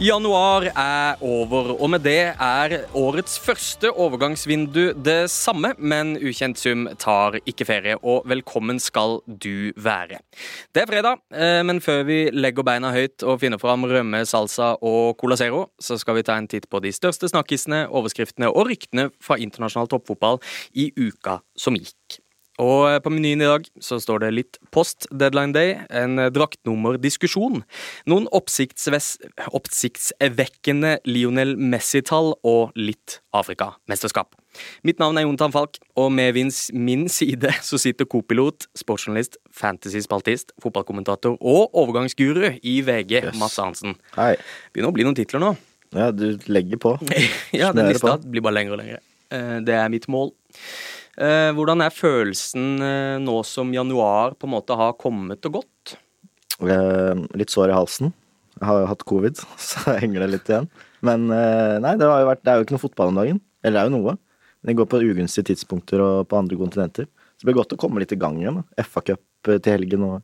[0.00, 6.86] Januar er over, og med det er årets første overgangsvindu det samme, men ukjent sum
[6.96, 10.22] tar ikke ferie, og velkommen skal du være.
[10.72, 14.70] Det er fredag, eh, men før vi legger beina høyt og finner fram rømme, salsa
[14.80, 18.70] og Cola Zero, så skal vi ta en titt på de største snakkisene, overskriftene og
[18.72, 20.40] ryktene fra internasjonal toppfotball
[20.72, 22.22] i uka som gikk.
[22.60, 27.62] Og eh, på menyen i dag så står det litt post deadline day, en draktnummerdiskusjon,
[28.10, 34.34] noen oppsiktsvekkende Lionel Messi-tall og litt Afrikamesterskap.
[34.86, 41.32] Mitt navn er Jontan Falk, og med min side så sitter co-pilot, sportsjournalist, fantasyspaltist, fotballkommentator
[41.40, 43.38] og overgangsguru i VG, yes.
[43.40, 43.92] Mats Arntzen.
[44.18, 44.34] Hei.
[44.74, 45.50] Begynner å bli noen titler nå.
[45.96, 46.90] Ja, du legger på.
[47.60, 49.00] ja, den lista blir bare lengre og lengre.
[49.34, 50.28] Eh, det er mitt mål.
[51.20, 55.96] Eh, hvordan er følelsen eh, nå som januar på en måte har kommet og gått?
[56.64, 58.14] Eh, litt sår i halsen.
[58.56, 60.70] Jeg har jo hatt covid, så henger det litt igjen.
[61.04, 63.38] Men nei, det, vært, det er jo ikke noe fotball om dagen.
[63.64, 64.16] Eller det er jo noe.
[64.60, 67.08] Men det går på ugunstige tidspunkter og på andre kontinenter.
[67.08, 68.60] Så det blir godt å komme litt i gang igjen.
[68.76, 70.18] FA-cup til helgen og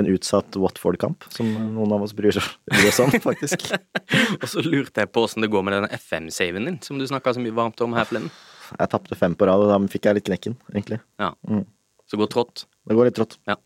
[0.00, 3.68] en utsatt Watford-kamp, som noen av oss bryr oss om, faktisk.
[4.40, 7.36] og så lurte jeg på åssen det går med den FM-saven din, som du snakka
[7.36, 8.32] så mye varmt om her forleden.
[8.74, 11.00] Jeg tapte fem på rad, og da fikk jeg litt knekken, egentlig.
[11.20, 11.32] Ja.
[11.48, 11.64] Mm.
[12.08, 12.66] Så går trått.
[12.88, 13.38] Det går litt trått.
[13.48, 13.58] Ja.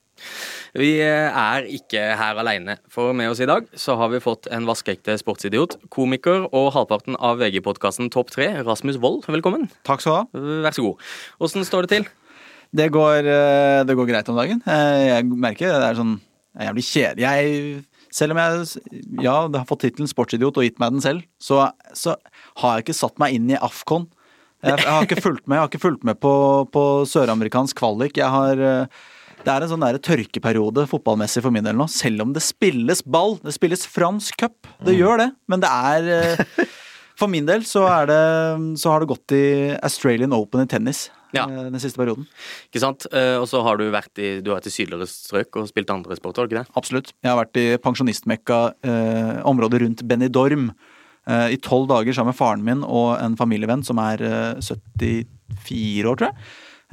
[0.77, 4.67] Vi er ikke her alene, for med oss i dag så har vi fått en
[4.69, 9.27] vaskeekte sportsidiot, komiker og halvparten av VG-podkasten Topp 3, Rasmus Wold.
[9.29, 9.69] Velkommen.
[9.89, 10.43] Takk skal du ha.
[10.67, 11.07] Vær så god.
[11.45, 12.09] Åssen står det til?
[12.73, 14.63] Det går, eh, det går, greit om dagen.
[14.65, 16.21] Eh, jeg merker det er sånn
[16.53, 17.23] Jeg blir kjedelig.
[17.25, 21.71] Jeg selv om jeg ja, har fått tittelen sportsidiot og gitt meg den selv, så,
[21.97, 22.17] så
[22.61, 24.05] har jeg ikke satt meg inn i Afcon
[24.63, 26.35] jeg, jeg, har ikke fulgt med, jeg har ikke fulgt med på,
[26.75, 28.19] på søramerikansk kvalik.
[28.21, 29.03] Jeg har eh,
[29.43, 31.89] det er en sånn der tørkeperiode fotballmessig for min del nå.
[31.91, 33.41] Selv om det spilles ball.
[33.43, 34.55] Det spilles fransk cup.
[34.85, 35.01] Det mm.
[35.01, 35.29] gjør det.
[35.51, 36.69] Men det er eh,
[37.19, 38.23] For min del så, det,
[38.81, 39.45] så har det gått i
[39.85, 41.05] Australian Open i tennis.
[41.35, 41.45] Ja.
[41.45, 42.27] Eh, den siste perioden.
[42.71, 43.07] Ikke sant.
[43.11, 46.19] Og så har du vært i, du har vært i sydligere strøk og spilt andre
[46.19, 46.79] sporter, har du ikke det?
[46.79, 47.13] Absolutt.
[47.21, 50.71] Jeg har vært i pensjonistmekka, eh, området rundt Benidorm.
[51.31, 54.23] Eh, i tolv dager sammen med faren min og en familievenn som er
[54.59, 56.47] 74 eh, år, tror jeg.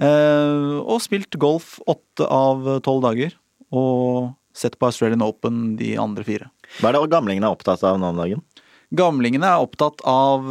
[0.05, 3.33] Eh, og spilt golf åtte av tolv dager.
[3.73, 6.49] Og sett på Australian Open de andre fire.
[6.79, 8.45] Hva er det gamlingene er opptatt av nå om dagen?
[8.97, 10.47] Gamlingene er opptatt av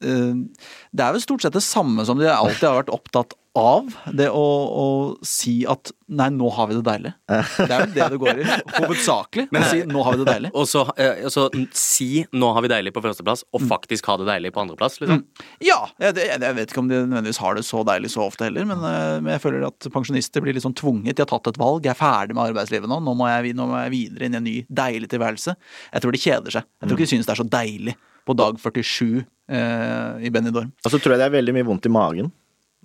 [0.00, 4.28] Det er vel stort sett det samme som de alltid har vært opptatt av det
[4.30, 4.42] å,
[4.80, 4.84] å,
[5.26, 7.10] si at nei, nå har vi det deilig.
[7.26, 8.44] Det er vel det det går i.
[8.76, 9.46] Hovedsakelig.
[9.50, 10.50] Men, å si nå har vi det deilig.
[10.54, 13.70] Og så, eh, så si nå har vi deilig på førsteplass, og mm.
[13.72, 15.24] faktisk ha det deilig på andreplass, liksom.
[15.24, 15.48] Mm.
[15.66, 15.80] Ja.
[15.98, 18.84] Jeg, jeg, vet ikke om de nødvendigvis har det så deilig så ofte heller, men,
[18.86, 21.16] eh, men, jeg føler at pensjonister blir litt sånn tvunget.
[21.18, 23.66] De har tatt et valg, jeg er ferdig med arbeidslivet nå, nå må jeg, nå
[23.70, 25.56] må jeg videre inn i en ny, deilig tilværelse.
[25.90, 26.70] Jeg tror de kjeder seg.
[26.78, 27.96] Jeg tror ikke de synes det er så deilig
[28.28, 30.70] på dag 47 eh, i Benidorm.
[30.84, 32.30] Og så tror jeg det er veldig mye vondt i magen.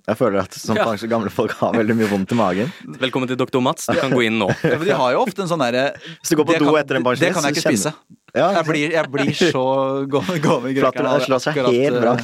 [0.06, 0.84] Jeg føler at som ja.
[1.10, 2.68] gamle folk har veldig mye vondt i magen.
[3.00, 3.88] Velkommen til doktor Mats.
[3.90, 4.46] Du kan gå inn nå.
[4.62, 7.00] Ja, de har jo ofte en sånn derre Hvis du går på do kan, etter
[7.00, 7.92] en pensjonist, Det kan jeg ikke spise.
[8.36, 8.50] Ja.
[8.58, 9.64] Jeg, blir, jeg, blir, så
[10.12, 11.08] gående greker.
[11.24, 12.16] slår seg helt bra.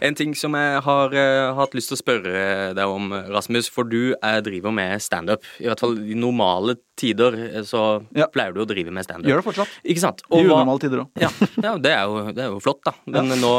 [0.00, 3.88] En ting som jeg har uh, hatt lyst til å spørre deg om, Rasmus, for
[3.88, 5.44] du uh, driver med standup.
[5.60, 7.82] I hvert fall i normale tider eh, så
[8.16, 8.24] ja.
[8.32, 9.28] pleier du å drive med standup.
[9.28, 9.74] Gjør det fortsatt.
[9.84, 10.22] Ikke sant?
[10.30, 11.20] Og I unormale tider òg.
[11.20, 11.30] Ja,
[11.60, 12.94] ja det, er jo, det, er jo, flott, da.
[13.12, 13.52] Men nå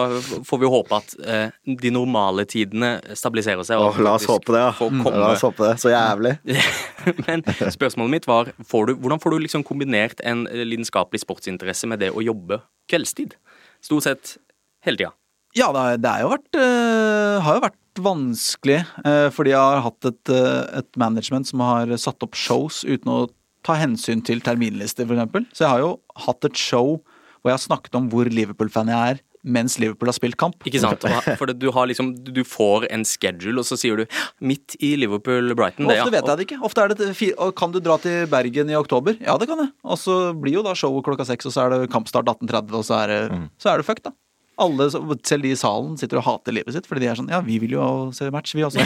[0.48, 3.82] får vi håpe at uh, de normale tidene stabiliserer seg.
[3.82, 4.74] Og la oss håpe det, ja.
[4.90, 5.06] Mm.
[5.14, 5.76] La oss håpe det.
[5.84, 6.34] Så jævlig.
[7.28, 11.90] Men spørsmålet mitt var får du, hvordan får du liksom kombinert en lidenskapelig sportsinteresse interesse
[11.90, 13.36] med det å jobbe kveldstid.
[13.84, 14.38] Stort sett
[14.86, 15.14] hele tida.
[15.58, 20.30] Ja, det, jo vært, øh, har jo vært vanskelig, øh, fordi jeg har hatt et,
[20.30, 23.30] øh, et, management som har satt opp shows uten å
[23.66, 25.50] ta hensyn til terminlister, f.eks.
[25.58, 25.96] Så jeg har jo
[26.28, 27.00] hatt et show
[27.42, 30.60] hvor jeg har snakket om hvor Liverpool-fan jeg er, mens Liverpool har spilt kamp.
[30.68, 31.06] Ikke sant.
[31.40, 35.88] For du, har liksom, du får en schedule, og så sier du midt i Liverpool-Brighton.
[35.88, 36.60] Ofte vet jeg det ikke.
[36.68, 39.18] Ofte er det fire, Kan du dra til Bergen i oktober?
[39.24, 39.74] Ja, det kan jeg.
[39.88, 42.88] Og så blir jo da showet klokka seks, og så er det kampstart 18.30, og
[42.88, 43.52] så er det, mm.
[43.62, 44.16] så er det fucked, da
[44.58, 46.88] alle, selv de i salen, sitter og hater livet sitt.
[46.90, 48.84] Fordi de er sånn Ja, vi vil jo se match, vi også.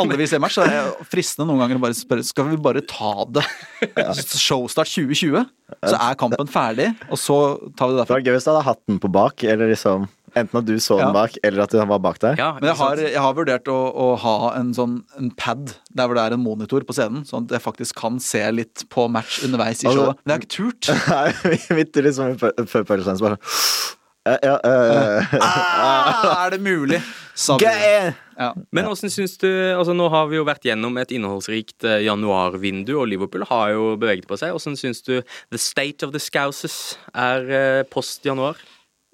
[0.00, 0.58] alle vil se match.
[0.58, 3.44] Så det er fristende noen ganger å bare spørre Skal vi bare ta det
[4.36, 5.46] showstart 2020?
[5.82, 7.40] Så er kampen ferdig, og så
[7.74, 8.06] tar vi det derfra.
[8.06, 10.06] Det var gøy hvis du hadde hatt den på bak, eller liksom
[10.36, 12.36] Enten at du så den bak, eller at den var bak der.
[12.36, 16.08] Ja, Men jeg har, jeg har vurdert å, å, ha en sånn en pad der
[16.08, 19.06] hvor det er en monitor på scenen, sånn at jeg faktisk kan se litt på
[19.08, 20.20] match underveis i showet.
[20.26, 20.90] Men jeg har ikke turt.
[21.14, 23.40] Nei, midt i liksom før pausen så bare
[24.26, 27.00] ja, ja, uh, ah, er det mulig?
[28.36, 28.50] Ja.
[28.72, 32.94] Men hvordan syns du altså Nå har vi jo vært gjennom et innholdsrikt eh, januarvindu,
[33.00, 34.52] og Liverpool har jo beveget på seg.
[34.56, 35.14] Hvordan syns du
[35.52, 38.60] the state of the Scouses er eh, post januar?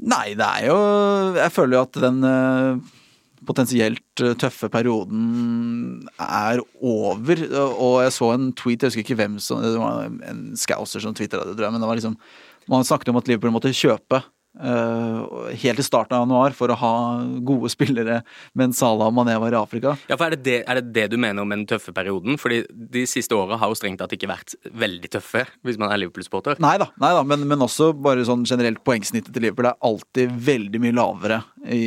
[0.02, 0.78] Nei, det er jo
[1.36, 2.98] Jeg føler jo at den eh,
[3.46, 7.46] potensielt eh, tøffe perioden er over.
[7.72, 11.14] Og jeg så en tweet, jeg husker ikke hvem som Det var en scouser som
[11.14, 11.74] tvitra det, tror jeg.
[11.74, 12.18] Men det var liksom
[12.70, 16.76] Man snakket om at Liverpool måtte kjøpe eh, helt i starten av januar for å
[16.76, 16.94] ha
[17.40, 18.18] gode spillere
[18.58, 19.94] mens Salah og Mané var i Afrika.
[20.10, 22.36] Ja, for er det det, er det det du mener med den tøffe perioden?
[22.40, 26.02] Fordi de siste åra har jo strengt tatt ikke vært veldig tøffe, hvis man er
[26.02, 26.60] Liverpool-supporter.
[26.62, 30.36] Nei da, nei da men, men også bare sånn generelt poengsnittet til Liverpool er alltid
[30.52, 31.82] veldig mye lavere i,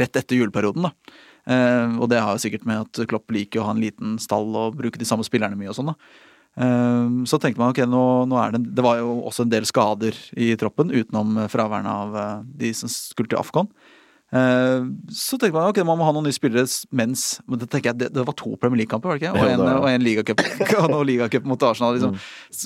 [0.00, 0.90] rett etter juleperioden.
[0.90, 1.18] da.
[1.50, 4.50] Eh, og det har jo sikkert med at Klopp liker å ha en liten stall
[4.58, 5.94] og bruke de samme spillerne mye og sånn.
[5.94, 6.28] da.
[6.56, 9.68] Eh, så tenkte man ok, nå, nå er det Det var jo også en del
[9.68, 13.70] skader i troppen, utenom fraværende av eh, de som skulle til Afcon.
[14.30, 16.62] Eh, så tenkte man ok, man må ha noen nye spillere
[16.94, 19.32] mens men det, tenker jeg, det, det var to Premier League-kamper, var det ikke?
[19.34, 20.44] Og en, og en ligacup
[21.10, 21.96] liga mot Arsenal.
[21.96, 22.14] Liksom.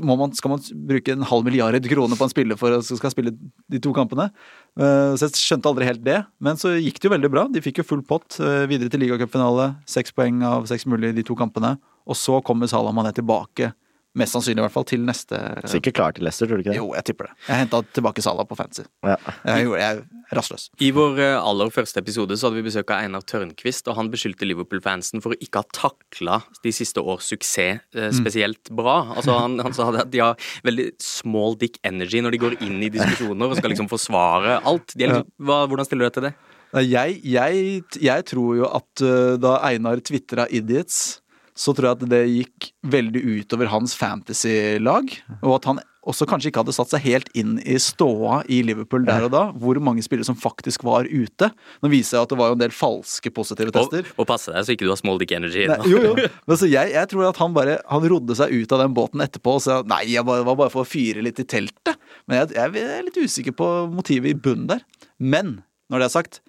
[0.04, 3.14] Må man, skal man bruke en halv milliard kroner på en spiller for å skal
[3.14, 3.32] spille
[3.72, 4.28] de to kampene?
[4.76, 6.20] Eh, Så jeg skjønte aldri helt det.
[6.44, 7.46] Men så gikk det jo veldig bra.
[7.52, 9.70] De fikk jo full pott eh, videre til ligacupfinale.
[9.88, 11.76] Seks poeng av seks mulig de to kampene.
[12.04, 13.72] Og så kommer Salah Mané tilbake,
[14.18, 15.38] mest sannsynlig i hvert fall, til neste
[15.70, 16.78] Sikkert klar til Leicester, tror du ikke det?
[16.78, 17.34] Jo, jeg tipper det.
[17.48, 18.84] Jeg henta tilbake Salah på fancy.
[19.06, 19.16] Ja.
[19.48, 20.68] Jeg gjorde jeg er rastløs.
[20.82, 24.10] I vår eh, aller første episode så hadde vi besøk av Einar Tørnquist, og han
[24.12, 29.00] beskyldte Liverpool-fansen for å ikke ha takla de siste års suksess eh, spesielt bra.
[29.16, 32.80] Altså han, han sa at de har veldig small dick energy når de går inn
[32.82, 34.94] i diskusjoner og skal liksom forsvare alt.
[34.94, 36.34] De er liksom, hva, hvordan stiller du deg til det?
[36.82, 41.20] Jeg, jeg, jeg tror jo at uh, da Einar tvitra 'idiots',
[41.54, 45.10] så tror jeg at det gikk veldig utover hans fantasy-lag.
[45.40, 49.06] Og at han også kanskje ikke hadde satt seg helt inn i ståa i Liverpool
[49.06, 49.44] der og da.
[49.60, 51.48] Hvor mange spillere som faktisk var ute.
[51.80, 54.10] Nå viser jeg at det var jo en del falske positive tester.
[54.18, 55.64] og passe deg så ikke du har small dick energy.
[55.70, 56.28] Nei, jo, jo.
[56.44, 59.24] Men så jeg, jeg tror at han bare Han rodde seg ut av den båten
[59.24, 61.96] etterpå og sa nei, jeg bare, var bare for å fyre litt i teltet.
[62.28, 64.84] Men jeg, jeg er litt usikker på motivet i bunnen der.
[65.22, 65.62] Men
[65.92, 66.40] når det er sagt,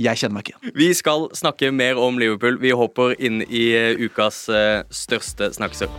[0.00, 0.74] jeg kjenner meg ikke igjen.
[0.78, 2.56] Vi skal snakke mer om Liverpool.
[2.62, 5.92] Vi hopper inn i eh, ukas eh, største snakkesøk.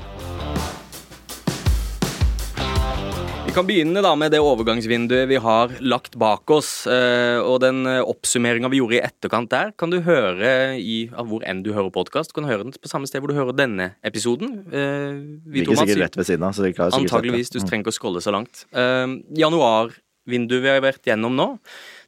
[3.44, 6.88] Vi kan begynne da med det overgangsvinduet vi har lagt bak oss.
[6.90, 11.46] eh, Og den oppsummeringa vi gjorde i etterkant der, kan du høre i av hvor
[11.46, 12.34] enn du hører podkast.
[12.34, 14.64] Kan du høre den på samme sted hvor du hører denne episoden.
[14.74, 15.22] Eh,
[15.54, 16.58] Vi Ligger sikkert rett ved siden av.
[16.58, 17.54] Så vi klarer sikkert Antageligvis.
[17.54, 18.66] Du trenger ikke å scrolle så langt.
[19.38, 21.48] Januarvinduet vi har vært gjennom nå,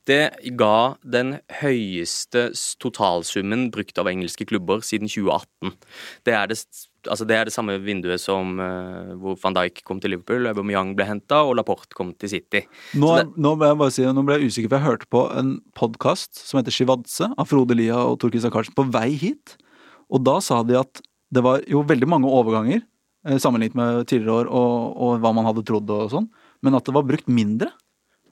[0.06, 2.50] det ga den høyeste
[2.82, 5.72] totalsummen brukt av engelske klubber siden 2018.
[6.28, 6.58] Det er det,
[7.10, 10.94] altså det, er det samme vinduet som uh, hvor van Dijk kom til Liverpool, Aubameyang
[10.98, 12.62] ble henta og Laporte kom til City.
[12.94, 15.24] Nå, det- nå ble jeg bare si, nå ble jeg usikker, for jeg hørte på
[15.42, 19.58] en podkast som heter Shivadse av Frode Lia og Tor Christian Karlsen på vei hit.
[20.14, 21.02] Og da sa de at
[21.34, 22.84] det var jo veldig mange overganger
[23.26, 26.30] eh, sammenlignet med tidligere år og, og hva man hadde trodd og sånn,
[26.62, 27.72] men at det var brukt mindre.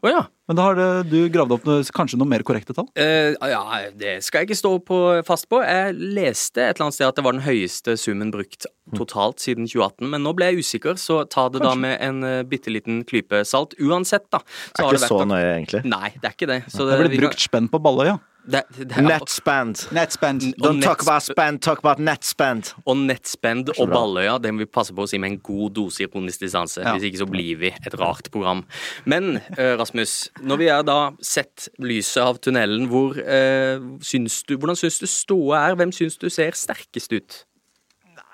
[0.06, 0.22] Å ja.
[0.50, 2.90] Men da har det, du gravd opp noe, kanskje noe mer korrekte tall?
[3.00, 3.62] Uh, ja,
[3.96, 4.98] det skal jeg ikke stå på,
[5.28, 5.62] fast på.
[5.64, 8.68] Jeg leste et eller annet sted at det var den høyeste summen brukt
[8.98, 12.42] totalt siden 2018, men nå ble jeg usikker, så ta det da med en uh,
[12.44, 13.78] bitte liten klype salt.
[13.80, 14.44] Uansett, da.
[14.76, 15.86] Det er ikke så nøye, egentlig.
[15.88, 16.60] Nei, det er ikke det.
[16.68, 18.20] Så Det vi kan- brukt spenn på Balløya.
[18.52, 19.06] Det, det er.
[19.08, 20.56] Netspend.
[20.62, 22.74] Og Don't talk about spend, talk about netspand.
[22.86, 23.94] Og nettspend så og.
[23.94, 26.82] Balløya det må vi passe på å si med en god dose ironisk distanse.
[26.84, 26.96] Ja.
[26.96, 28.66] Hvis ikke så blir vi et rart program.
[29.06, 34.58] Men eh, Rasmus, når vi har da sett lyset av tunnelen, hvor, eh, syns du,
[34.58, 35.80] hvordan syns du ståa er?
[35.80, 37.44] Hvem syns du ser sterkest ut?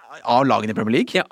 [0.09, 1.13] Av lagene i Premier League?
[1.13, 1.25] Ja.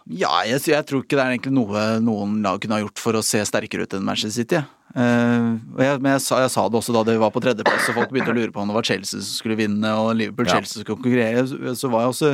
[0.46, 3.24] jeg, jeg tror ikke det er egentlig noe noen lag kunne ha gjort for å
[3.26, 4.62] se sterkere ut enn Manchester City.
[4.94, 7.98] Uh, jeg, men jeg sa, jeg sa det også da det var på tredjeplass, og
[7.98, 11.02] folk begynte å lure på om det var Chelsea som skulle vinne, og Liverpool-Chelsea skulle
[11.02, 11.46] konkurrere.
[11.50, 12.32] Så, så var jeg også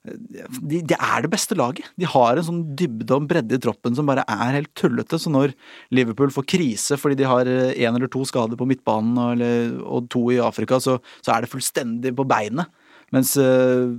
[0.00, 1.90] de, de er det beste laget.
[2.00, 5.18] De har en sånn dybde og bredde i troppen som bare er helt tullete.
[5.20, 5.52] Så når
[5.92, 10.08] Liverpool får krise fordi de har én eller to skader på midtbanen og, eller, og
[10.12, 12.72] to i Afrika, så, så er det fullstendig på beinet.
[13.12, 13.92] Mens eh,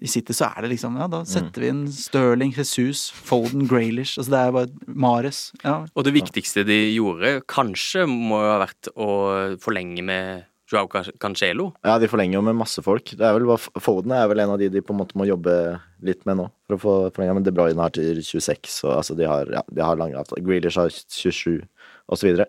[0.00, 4.18] i City så er det liksom Ja, da setter vi inn Sterling, Jesus, Foden, Graylish.
[4.18, 5.40] Altså det er bare Mares.
[5.64, 5.80] Ja.
[5.94, 9.10] Og det viktigste de gjorde, kanskje må jo ha vært å
[9.62, 11.70] forlenge med Joao Cancelo.
[11.86, 13.14] Ja, de forlenger jo med masse folk.
[13.16, 15.24] Det er vel bare Foden er vel en av de de på en måte må
[15.28, 15.54] jobbe
[16.04, 16.48] litt med nå.
[16.68, 17.38] For å få forlenga.
[17.38, 20.44] Men De Bruyne har til 26, og altså de har, ja, de har lange avtaler.
[20.44, 21.62] Grealish har 27,
[22.08, 22.46] og så videre.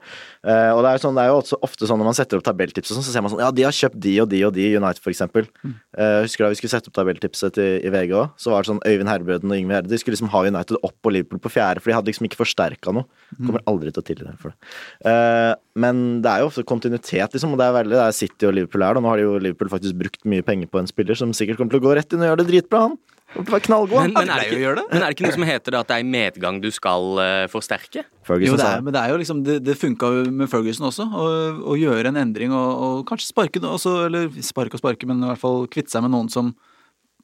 [0.47, 2.45] Eh, og det er, sånn, det er jo også ofte sånn når man setter opp
[2.47, 4.53] tabelltips og sånn, så ser man sånn Ja, de har kjøpt de og de og
[4.55, 5.49] de, United for eksempel.
[5.65, 8.35] Uh, husker du da vi skulle sette opp tabelltipset til, i VG òg?
[8.39, 11.09] Så var det sånn Øyvind Herbøden og Yngve Herde, de skulle liksom ha United opp
[11.09, 13.07] og Liverpool på fjerde, for de hadde liksom ikke forsterka noe.
[13.37, 14.73] Kommer aldri til å tilgi dem for det.
[15.03, 18.47] Uh, men det er jo ofte kontinuitet, liksom, og det er veldig det er City
[18.49, 18.95] og Liverpool her.
[18.95, 19.03] Da.
[19.03, 21.59] og Nå har de jo Liverpool faktisk brukt mye penger på en spiller som sikkert
[21.59, 22.99] kommer til å gå rett inn og gjøre det dritbra, han.
[23.35, 23.99] Knallgod.
[24.01, 26.05] Men, men, er ikke, men er det ikke noe som heter det at det er
[26.05, 28.03] i medgang du skal uh, forsterke?
[28.25, 30.89] Ferguson Jo, det er, men det er jo liksom Det, det funka jo med Ferguson
[30.89, 31.27] også, å,
[31.73, 35.29] å gjøre en endring og, og kanskje sparke også, Eller sparke og sparke, men i
[35.29, 36.51] hvert fall kvitte seg med noen som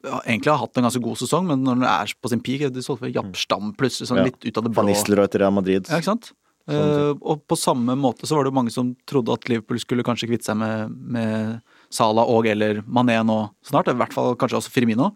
[0.05, 2.67] ja, egentlig har hatt en ganske god sesong, men når den er på sin peak
[2.74, 4.29] De solgte Japp Stam plutselig, sånn Ja.
[4.29, 4.89] litt ut av det Van.
[4.89, 5.89] Nistelrooy til Real Madrid.
[5.89, 6.35] Ja, ikke sant?
[6.65, 10.05] Eh, og på samme måte så var det jo mange som trodde at Liverpool skulle
[10.05, 11.59] kanskje kvitte seg med, med
[11.93, 15.12] Salah og eller Mané nå snart, i hvert fall kanskje også Firmino.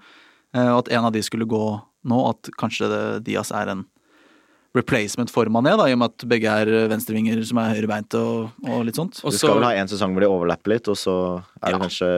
[0.55, 1.63] Eh, og at en av de skulle gå
[2.09, 2.87] nå, at kanskje
[3.23, 3.85] Diaz er en
[4.77, 8.51] replacement for Mané, da, i og med at begge er venstrevinger som er høyrebeinte og,
[8.69, 9.17] og litt sånt.
[9.25, 11.15] Og Du skal vel ha en sesong hvor de overlapper litt, og så
[11.63, 11.79] er det Ja.
[11.81, 12.09] kanskje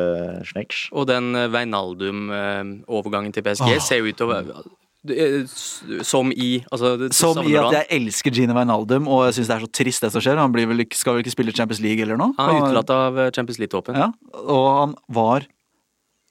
[0.51, 0.81] Snakes.
[0.91, 3.79] Og den eh, Veinaldum-overgangen til PSG Åh.
[3.83, 8.31] ser jo ut til å eh, Som i altså, det- Som i at jeg elsker
[8.35, 10.37] Gine Wijnaldum, og jeg syns det er så trist det som skjer.
[10.37, 12.33] Han blir vel ikke, skal vel ikke spille Champions League eller noe?
[12.37, 13.95] Han er utelatt av eh, Champions League-toppen.
[13.95, 14.11] Ja,
[14.43, 15.47] og han var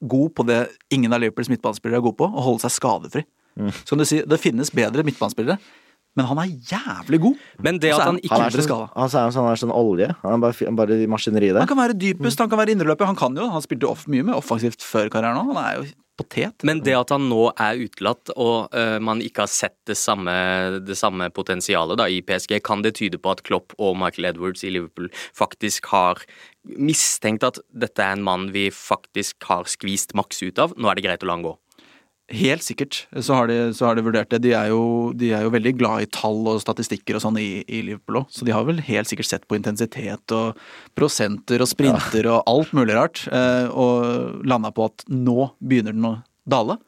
[0.00, 3.25] god på det ingen av Liverpools midtbanespillere er gode på, å holde seg skadefri.
[3.85, 5.59] Så kan du si, Det finnes bedre midtbanespillere,
[6.19, 7.43] men han er jævlig god.
[7.62, 8.90] Men det at han ikke Han er, sånn, skada.
[8.97, 10.11] han er, sånn, han er sånn olje.
[10.25, 11.62] Han er bare, bare i maskineriet der.
[11.62, 13.07] Han kan være dypest, han kan være indreløper.
[13.12, 15.52] Han kan jo, han spilte off, mye med offensivt før karrieren òg.
[15.55, 15.90] Han er jo
[16.21, 16.64] potet.
[16.67, 20.35] Men det at han nå er utelatt, og uh, man ikke har sett det samme,
[20.85, 24.64] det samme potensialet da, i PSG, kan det tyde på at Klopp og Michael Edwards
[24.67, 26.21] i Liverpool faktisk har
[26.76, 30.76] mistenkt at dette er en mann vi faktisk har skvist maks ut av?
[30.76, 31.57] Nå er det greit å la han gå.
[32.30, 34.38] Helt sikkert så har, de, så har de vurdert det.
[34.44, 37.64] De er, jo, de er jo veldig glad i tall og statistikker og sånn i,
[37.66, 40.60] i Liverpool òg, så de har vel helt sikkert sett på intensitet og
[40.99, 46.06] prosenter og sprinter og alt mulig rart, eh, og landa på at nå begynner den
[46.06, 46.14] å
[46.46, 46.78] dale.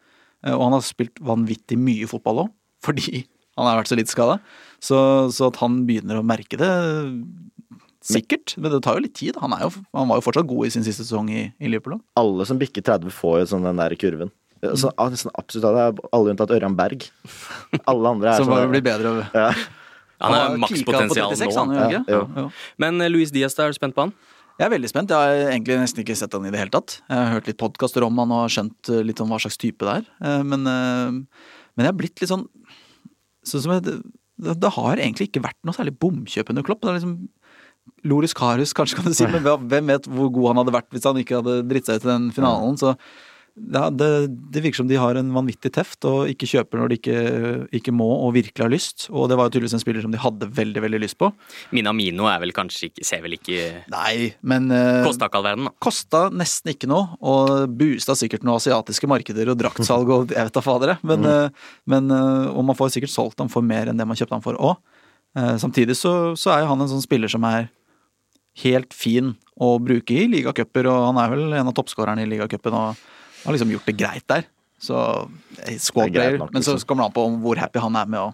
[0.46, 2.52] Eh, og han har spilt vanvittig mye fotball òg,
[2.86, 3.24] fordi
[3.58, 4.38] han har vært så litt skada.
[4.82, 4.98] Så,
[5.34, 6.70] så at han begynner å merke det
[8.02, 9.36] Sikkert, men det tar jo litt tid.
[9.38, 12.00] Han, er jo, han var jo fortsatt god i sin siste sesong i, i Liverpool.
[12.18, 14.32] Alle som bikker 30, får jo sånn den der kurven.
[14.62, 17.08] Så, ah, nesten absolutt alle, alle unntatt Ørjan Berg.
[17.90, 19.14] Alle andre er Så sånn bare blir bedre.
[19.34, 19.48] ja.
[20.22, 21.78] Han er har makspotensial kika på 36, nå.
[21.80, 22.20] han, Ja, jo.
[22.38, 22.44] Jo.
[22.78, 24.12] Men eh, Luis Diaz, er du spent på han?
[24.60, 25.10] Jeg er veldig spent.
[25.10, 27.00] Jeg har egentlig nesten ikke sett han i det hele tatt.
[27.08, 29.82] Jeg har hørt litt podkaster om han og skjønt eh, litt om hva slags type
[29.82, 30.06] det er.
[30.22, 32.46] Eh, Men, men jeg har blitt litt sånn
[33.42, 36.84] Sånn som jeg, det, det har egentlig ikke vært noe særlig bomkjøp under Klopp.
[36.84, 37.16] Det er liksom
[38.06, 39.42] Loris Karus, kanskje, kan du si, men
[39.72, 42.10] hvem vet hvor god han hadde vært hvis han ikke hadde dritt seg ut i
[42.12, 42.78] den finalen.
[42.78, 42.94] Så
[43.52, 44.06] ja, det,
[44.52, 47.16] det virker som de har en vanvittig teft og ikke kjøper når de ikke,
[47.76, 49.04] ikke må og virkelig har lyst.
[49.12, 51.28] Og det var jo tydeligvis en spiller som de hadde veldig, veldig lyst på.
[51.76, 55.68] Minamino er vel kanskje ikke Ser vel ikke Nei, men eh, Kosta ikke all verden,
[55.68, 55.74] da.
[55.84, 60.56] Kosta nesten ikke noe, og boosta sikkert noen asiatiske markeder og draktsalg og jeg vet
[60.56, 60.96] da fadere.
[61.04, 64.16] Men, eh, men eh, Og man får sikkert solgt ham for mer enn det man
[64.18, 64.80] kjøpte ham for òg.
[65.32, 67.70] Samtidig så, så er jo han en sånn spiller som er
[68.60, 72.76] helt fin å bruke i ligacuper, og han er vel en av toppskårerne i ligacupen
[72.76, 73.00] og
[73.44, 74.46] har liksom gjort det greit der.
[74.82, 74.98] Så
[75.62, 76.88] eh, squad er player, nok, men så liksom.
[76.90, 78.30] kommer det an på om hvor happy han er med å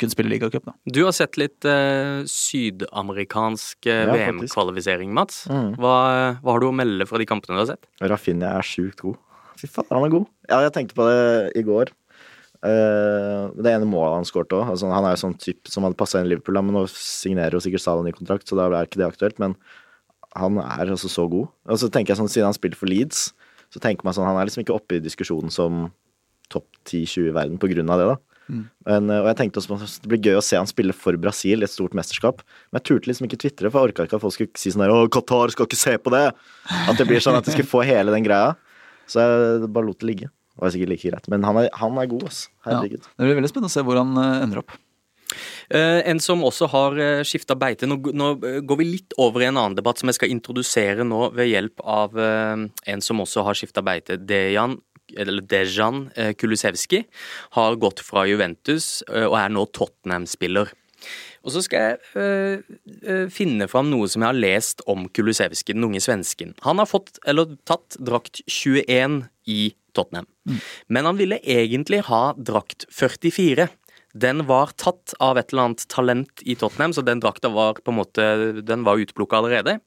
[0.00, 0.68] kunne spille ligacup.
[0.84, 5.44] Du har sett litt eh, sydamerikansk eh, Ja, VM-kvalifisering, Mats.
[5.52, 5.74] Mm.
[5.80, 5.96] Hva,
[6.42, 7.88] hva har du å melde fra de kampene du har sett?
[8.02, 9.20] Rafinha er sjukt god.
[9.60, 10.30] Fy faen, han er god.
[10.50, 11.92] Ja, jeg tenkte på det i går.
[12.62, 14.68] Uh, det ene målet han skåret òg.
[14.74, 17.56] Altså, han er jo sånn type som hadde passa inn i Liverpool, men nå signerer
[17.56, 19.40] jo sikkert Salah ny kontrakt, så da er ikke det aktuelt.
[19.42, 19.56] Men
[20.38, 21.50] han er altså så god.
[21.68, 23.30] Og så tenker jeg sånn, Siden han spilte for Leeds,
[23.72, 25.86] så tenker man sånn han er liksom ikke oppe i diskusjonen som
[26.52, 28.10] topp 10-20 i verden på grunn av det.
[28.12, 28.20] da.
[28.52, 31.62] Men, eh, og jeg tenkte også Det blir gøy å se han spille for Brasil
[31.62, 32.42] i et stort mesterskap.
[32.70, 34.84] Men jeg turte liksom ikke tvitre, for jeg orka ikke at folk skulle si sånn
[34.84, 36.26] her Å, Qatar skal ikke se på det!
[36.68, 38.54] At det blir sånn at de skulle få hele den greia.
[39.08, 40.30] Så jeg bare lot det ligge.
[40.52, 41.28] Det var sikkert like greit.
[41.32, 42.44] Men han er, han er god, ass.
[42.66, 42.76] Ja.
[42.76, 43.06] Herregud.
[43.08, 44.74] Det blir veldig spennende å se hvor han eh, ender opp.
[45.70, 47.88] Eh, en som også har uh, skifta beite.
[47.88, 51.28] Nå, eh, går vi litt over i en annen debatt som jeg skal introdusere nå
[51.36, 54.20] ved hjelp av eh, en som også har skifta beite.
[54.20, 54.78] Dejan
[55.12, 56.06] eller Dejan
[56.40, 57.02] Kulusevski
[57.58, 60.72] har gått fra Juventus eh, og er nå Tottenham-spiller.
[61.42, 65.74] Og så skal jeg øh, eh, finne fram noe som jeg har lest om Kulusevski,
[65.74, 66.54] den unge svensken.
[66.66, 70.28] Han har fått, eller tatt, drakt 21 i Tottenham.
[70.86, 73.66] Men han ville egentlig ha drakt 44.
[74.12, 77.92] den var tatt av et eller annet talent i Tottenham, så den drakta var på
[77.92, 78.26] en måte
[78.62, 79.78] Den var utplukka allerede.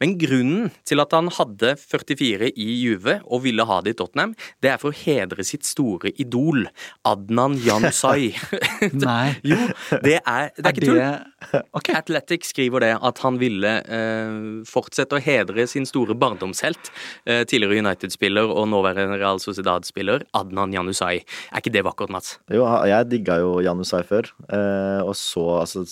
[0.00, 4.34] Men grunnen til at han hadde 44 i Juve og ville ha det i Tottenham,
[4.64, 6.66] det er for å hedre sitt store idol,
[7.08, 8.32] Adnan Janusay.
[9.04, 9.34] Nei.
[9.44, 9.58] jo,
[10.04, 11.62] det er, det er ikke tull.
[11.76, 11.96] Okay.
[11.98, 14.38] Athletic skriver det, at han ville eh,
[14.68, 16.90] fortsette å hedre sin store barndomshelt,
[17.28, 21.22] eh, tidligere United-spiller og nåværende Real Sociedad-spiller, Adnan Janusay.
[21.52, 22.38] Er ikke det vakkert, Mats?
[22.52, 25.84] Jo, jeg digga jo Janusai før, eh, og så altså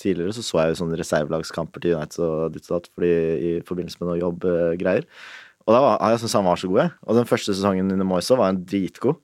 [0.00, 3.08] Tidligere så så jeg jo sånne reservelagskamper til United og ditt og datt fordi
[3.44, 5.04] i forbindelse med noe jobbgreier.
[5.66, 6.92] Og da var, jeg syntes han var så god, jeg.
[7.04, 9.18] Og den første sesongen under Moyes var han dritgod.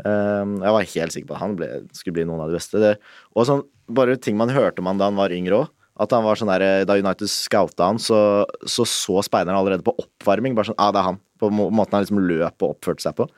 [0.00, 2.80] Um, jeg var helt sikker på at han ble, skulle bli noen av de beste.
[2.80, 2.94] Det,
[3.36, 3.62] og sånn,
[4.00, 5.70] bare ting man hørte om han da han var yngre òg.
[6.00, 8.18] At han var sånn der, Da United scouta han, så
[8.66, 10.56] så, så speideren allerede på oppvarming.
[10.56, 11.20] Bare sånn, ah, det er han.
[11.38, 13.28] På måten han liksom løp og oppførte seg på.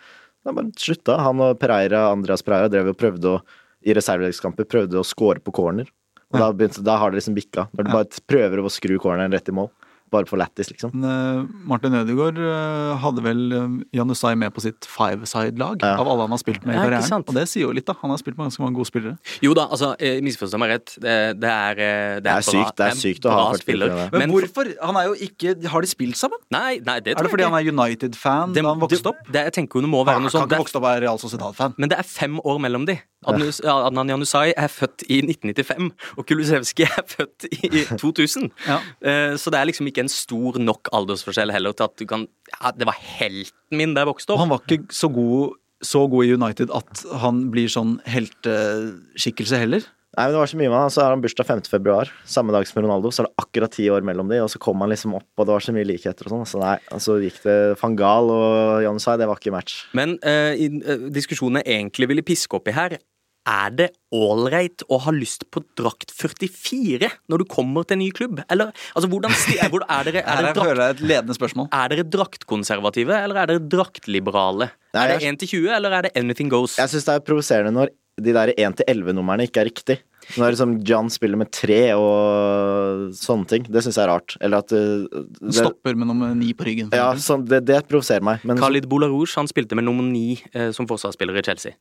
[0.47, 1.19] Da bare slutta.
[1.27, 3.43] Han og Pereira, Andreas Pereira drev og prøvde å
[3.87, 5.89] i reservelagskamper prøvde å score på corner.
[6.35, 7.69] Og da, begynte, da har det liksom bikka.
[7.77, 9.71] Når du bare prøver å skru corneren rett i mål.
[10.13, 10.93] Bare for lættis, liksom.
[10.95, 15.97] Men, eh, Martin Ødegaard eh, hadde vel uh, Janusai med på sitt five-side-lag Ja.
[15.99, 17.25] av alle han har spilt med i karrieren.
[17.27, 17.95] Og det sier jo litt, da.
[18.03, 19.17] Han har spilt med ganske mange gode spillere.
[19.43, 20.95] Jo da, altså, eh, misforstå meg rett.
[21.03, 23.95] Det, det er eh, Det er sykt, det er sykt å ha bra spiller.
[24.13, 24.71] Men, Men hvorfor?
[24.83, 26.39] Han er jo ikke Har de spilt sammen?
[26.55, 29.21] Nei, nei, det Er det fordi jeg han er United-fan da han vokste opp?
[29.27, 30.53] Det, det, jeg tenker jo det må være Han noe kan sånt.
[30.53, 31.75] ikke vokse opp og være Real Sociedad-fan.
[31.79, 32.99] men det er fem år mellom de.
[33.27, 35.89] Adnan, Adnan Janusai er født i 1995,
[36.21, 38.51] og Kulusevski er født i 2000.
[38.69, 38.77] Ja.
[39.03, 42.27] Eh, Så det er liksom ikke en stor nok aldersforskjell heller til at du kan
[42.53, 44.43] Ja, det var helten min da jeg vokste opp.
[44.45, 49.87] han var ikke så god, så god i United at han blir sånn helteskikkelse heller.
[50.17, 50.93] Nei, men det var så mye med han.
[50.95, 51.59] Så har han bursdag 5.
[51.69, 53.11] februar, samme dag som Ronaldo.
[53.13, 55.45] Så er det akkurat ti år mellom de, og så kom han liksom opp, og
[55.45, 56.47] det var så mye likheter og sånn.
[56.49, 59.83] Så nei, så gikk det Fangal og Jonsai det var ikke match.
[59.99, 62.97] Men eh, i, eh, diskusjonen jeg egentlig ville piske opp i her,
[63.47, 68.11] er det ålreit å ha lyst på drakt 44 når du kommer til en ny
[68.15, 68.41] klubb?
[68.51, 71.39] Eller altså, hvordan er, hvor- er dere, er Her jeg drakt, føler jeg et ledende
[71.39, 71.69] spørsmål.
[71.73, 74.71] er dere draktkonservative, eller er dere draktliberale?
[74.97, 76.77] Nei, er det 1 til 20, eller er det anything goes?
[76.81, 79.97] Jeg syns det er provoserende når de der 1-11-numrene ikke er riktig.
[80.41, 83.67] Når liksom John spiller med tre og sånne ting.
[83.69, 84.37] Det syns jeg er rart.
[84.41, 85.05] Eller at uh,
[85.37, 86.89] det, Stopper med nummer ni på ryggen.
[86.97, 88.43] Ja, sånn, det, det provoserer meg.
[88.49, 91.77] Men, Khalid Boularouge han spilte med nummer 9 eh, som forsvarsspiller i Chelsea.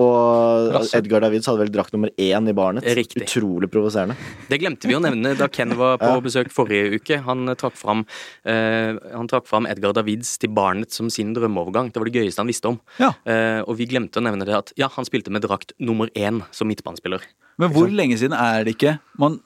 [0.00, 0.98] Og Rasse.
[1.00, 2.84] Edgar Davids hadde vel drakt nummer én i Barnet.
[2.96, 3.24] Riktig.
[3.24, 4.16] Utrolig provoserende.
[4.50, 6.20] Det glemte vi å nevne da Ken var på Ja.
[6.24, 7.18] besøk forrige uke.
[7.26, 8.04] Han trakk fram,
[8.44, 11.92] eh, han trakk fram Edgar Davids til Barnet som sin drømmeovergang.
[11.92, 12.80] Det var det gøyeste han visste om.
[13.00, 13.12] Ja.
[13.24, 16.42] Eh, og vi glemte å nevne det at ja, han spilte med drakt nummer én
[16.52, 17.24] som midtbanespiller.
[17.58, 19.40] Men hvor lenge siden er det ikke man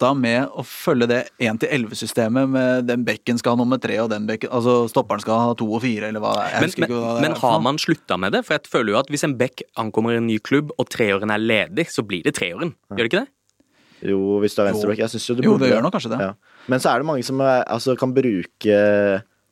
[0.00, 4.26] slutta med å følge det 1-11-systemet med den bekken skal ha nummer tre, og den
[4.26, 7.12] bekken Altså stopperen skal ha to og fire, eller hva Men, husker men, ikke hva
[7.12, 8.44] det er men har man slutta med det?
[8.46, 11.38] For jeg føler jo at hvis en bekk ankommer en ny klubb, og treåren er
[11.42, 12.72] ledig, så blir det treåren.
[12.90, 13.32] Gjør det ikke det?
[14.10, 15.02] Jo, hvis du er venstreback.
[15.02, 16.20] Jeg syns jo du burde Jo, det gjør nok kanskje det.
[16.24, 16.62] Ja.
[16.72, 18.78] Men så er det mange som er, altså, kan bruke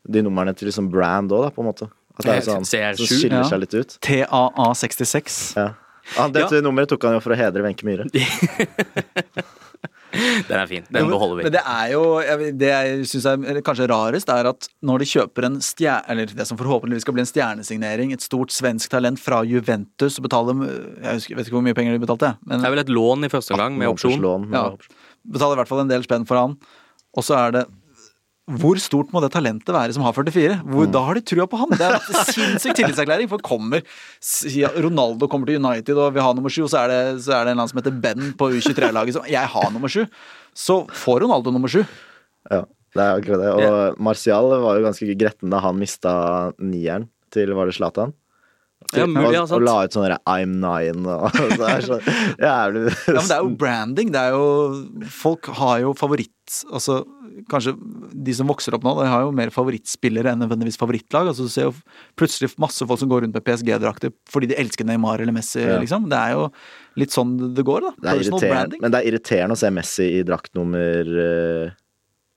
[0.09, 1.91] de numrene til liksom brand òg, da, på en måte.
[2.17, 3.45] At det er sånn, CR7, som skiller ja.
[3.51, 3.99] seg litt ut.
[4.09, 5.37] TAA66.
[5.59, 5.69] Ja.
[6.17, 8.09] Ah, dette nummeret tok han jo for å hedre Wenche Myhre.
[10.13, 10.87] Den er fin.
[10.89, 11.45] Den beholder vi.
[11.47, 12.03] Men det er jo
[12.59, 16.05] Det jeg syns er kanskje rarest, er at når de kjøper en stjerne...
[16.09, 20.29] Eller det som forhåpentligvis skal bli en stjernesignering, et stort svensk talent fra Juventus, og
[20.29, 22.95] betaler Jeg husker, vet ikke hvor mye penger de betalte, men Det er vel et
[22.99, 24.49] lån i første omgang med opsjon.
[24.55, 24.71] Ja.
[25.29, 26.57] betaler i hvert fall en del spenn for han.
[27.17, 27.65] Og så er det
[28.49, 30.63] hvor stort må det talentet være som har 44?
[30.65, 31.75] Hvor, Da har de trua på han!
[31.77, 33.29] Det er en sinnssyk tillitserklæring.
[33.29, 33.83] For kommer
[34.81, 37.45] Ronaldo kommer til United og vil ha nummer sju, og så er det, så er
[37.45, 40.07] det en eller annen som heter Ben på U23-laget som Jeg har nummer sju!
[40.57, 41.83] Så får Ronaldo nummer sju.
[42.49, 42.63] Ja,
[42.97, 43.53] det er akkurat det.
[43.69, 46.15] Og Martial var jo ganske gretten da han mista
[46.57, 48.17] nieren til Var det Zlatan?
[48.97, 49.59] Ja, mulig, ja, og, sant.
[49.59, 51.99] og la ut sånn derre I'm nine og så er det så
[52.41, 54.13] jævlig Ja, men det er jo branding.
[54.15, 56.33] Det er jo Folk har jo favoritt
[56.73, 57.03] Altså
[57.53, 57.75] kanskje
[58.17, 61.29] de som vokser opp nå, de har jo mer favorittspillere enn nødvendigvis favorittlag.
[61.31, 61.75] Altså Du ser jo
[62.19, 65.77] plutselig masse folk som går rundt med PSG-drakter fordi de elsker Neymar eller Messi, Ja.
[65.79, 66.09] liksom.
[66.11, 66.47] Det er jo
[66.99, 67.93] litt sånn det går, da.
[68.01, 68.81] det er irriterende, branding.
[68.83, 71.77] Men det er irriterende å se Messi i drakt nummer eh,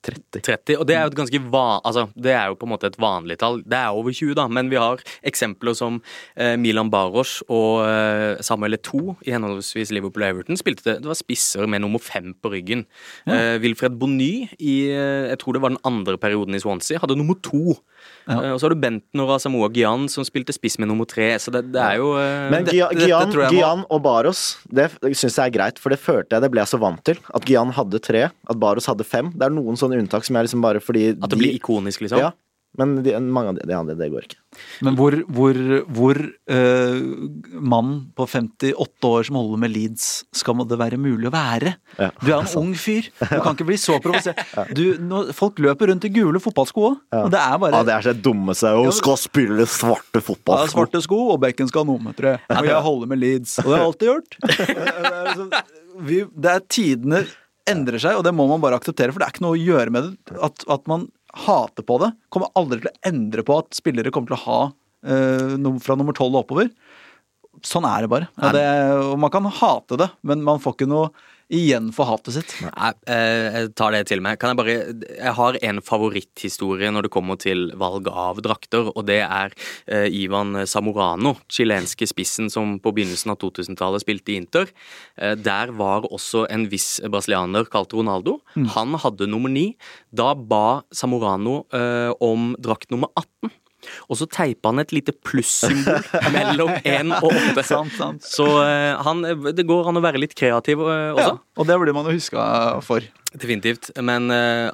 [0.01, 0.41] 30.
[0.41, 2.89] 30, og det er jo et ganske van, altså, det er jo på en måte
[2.89, 3.59] et vanlig tall.
[3.61, 5.99] Det er over 20, da, men vi har eksempler som
[6.35, 10.97] eh, Milan Baros og eh, Samuel Eto'o i henholdsvis Liverpool og Everton spilte det.
[11.03, 12.85] Det var spisser med nummer fem på ryggen.
[13.29, 17.19] Eh, Wilfred Bonny i eh, jeg tror det var den andre perioden i Swansea, hadde
[17.19, 17.77] nummer to.
[18.27, 18.37] Ja.
[18.43, 21.31] Eh, og så har du Benten og Samoa Gyan som spilte spiss med nummer tre,
[21.41, 24.43] så det, det er jo eh, Men det, Gian, dette Gian, må- Gian og Baros,
[24.71, 27.17] det syns jeg er greit, for det følte jeg det ble jeg så vant til.
[27.33, 29.31] At Gian hadde tre, at Baros hadde fem.
[29.35, 32.19] Det er noen sånne unntak som jeg liksom bare fordi At det blir ikonisk, liksom.
[32.21, 32.31] Ja.
[32.79, 34.37] Men de, mange av de, de andre, det går ikke.
[34.85, 35.57] Men hvor, hvor,
[35.91, 36.17] hvor
[36.51, 36.99] uh,
[37.51, 40.05] mann på 58 år som holder med Leeds,
[40.35, 41.73] skal det være mulig å være?
[41.97, 43.09] Ja, Du er en ung fyr.
[43.19, 44.39] Du kan ikke bli så provosert.
[44.77, 44.85] Du,
[45.35, 46.97] Folk løper rundt i gule fotballsko òg.
[47.11, 47.25] Ja.
[47.25, 50.71] Og det er bare Ja, det er så dumme seg og skal spille svarte fotballsko.
[50.71, 53.59] Ja, svarte sko, og bekken skal ha nummer, Og jeg holder med Leeds.
[53.65, 54.41] Og det har jeg alltid gjort.
[56.01, 57.25] Det det er Tidene
[57.69, 59.13] endrer seg, og det må man bare akseptere.
[59.13, 60.37] For det er ikke noe å gjøre med det.
[60.43, 61.07] At, at man
[61.45, 64.61] hater på det, kommer aldri til å endre på at spillere kommer til å ha
[65.07, 66.71] eh, fra nummer tolv og oppover.
[67.67, 68.31] Sånn er det bare.
[68.39, 68.65] Og, det,
[69.11, 71.11] og man kan hate det, men man får ikke noe
[71.51, 72.53] igjen for hatet sitt.
[72.63, 74.39] Nei, eh, jeg tar det til meg.
[74.39, 79.05] Kan jeg bare Jeg har en favoritthistorie når det kommer til valg av drakter, og
[79.09, 79.51] det er
[79.87, 84.71] eh, Ivan Zamorano, chilenske spissen som på begynnelsen av 2000-tallet spilte i Inter.
[85.17, 88.39] Eh, der var også en viss brasilianer kalt Ronaldo.
[88.77, 89.73] Han hadde nummer ni.
[90.11, 93.51] Da ba Zamorano eh, om drakt nummer 18.
[94.09, 97.65] Og så teipa han et lite plussymbol mellom 1 og 8.
[97.71, 98.25] Sant, sant.
[98.25, 101.27] Så eh, han, det går an å være litt kreativ eh, også.
[101.27, 102.45] Ja, og det blir man jo huska
[102.85, 103.05] for.
[103.31, 103.91] Definitivt.
[104.03, 104.69] Men eh,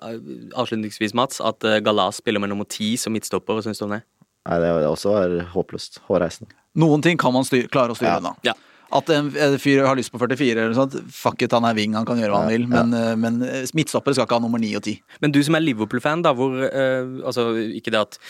[0.58, 3.58] avslutningsvis, Mats, at Galas spiller med nummer ti som midtstopper.
[3.58, 4.04] Hva syns du om det?
[4.48, 6.02] Nei, det er også er håpløst.
[6.08, 6.56] Hårreisende.
[6.80, 8.38] Noen ting kan man styr, klare å styre unna.
[8.48, 8.56] Ja.
[8.96, 11.98] At en fyr har lyst på 44 eller noe sånt, fuck it, han er wing,
[11.98, 12.67] han kan gjøre hva han vil.
[12.72, 13.17] Men, ja.
[13.20, 13.41] men
[13.76, 15.17] midtstoppere skal ikke ha nummer 9 og 10.
[15.24, 18.30] Men du som er Liverpool-fan, da, hvor uh, Altså, ikke det at eh,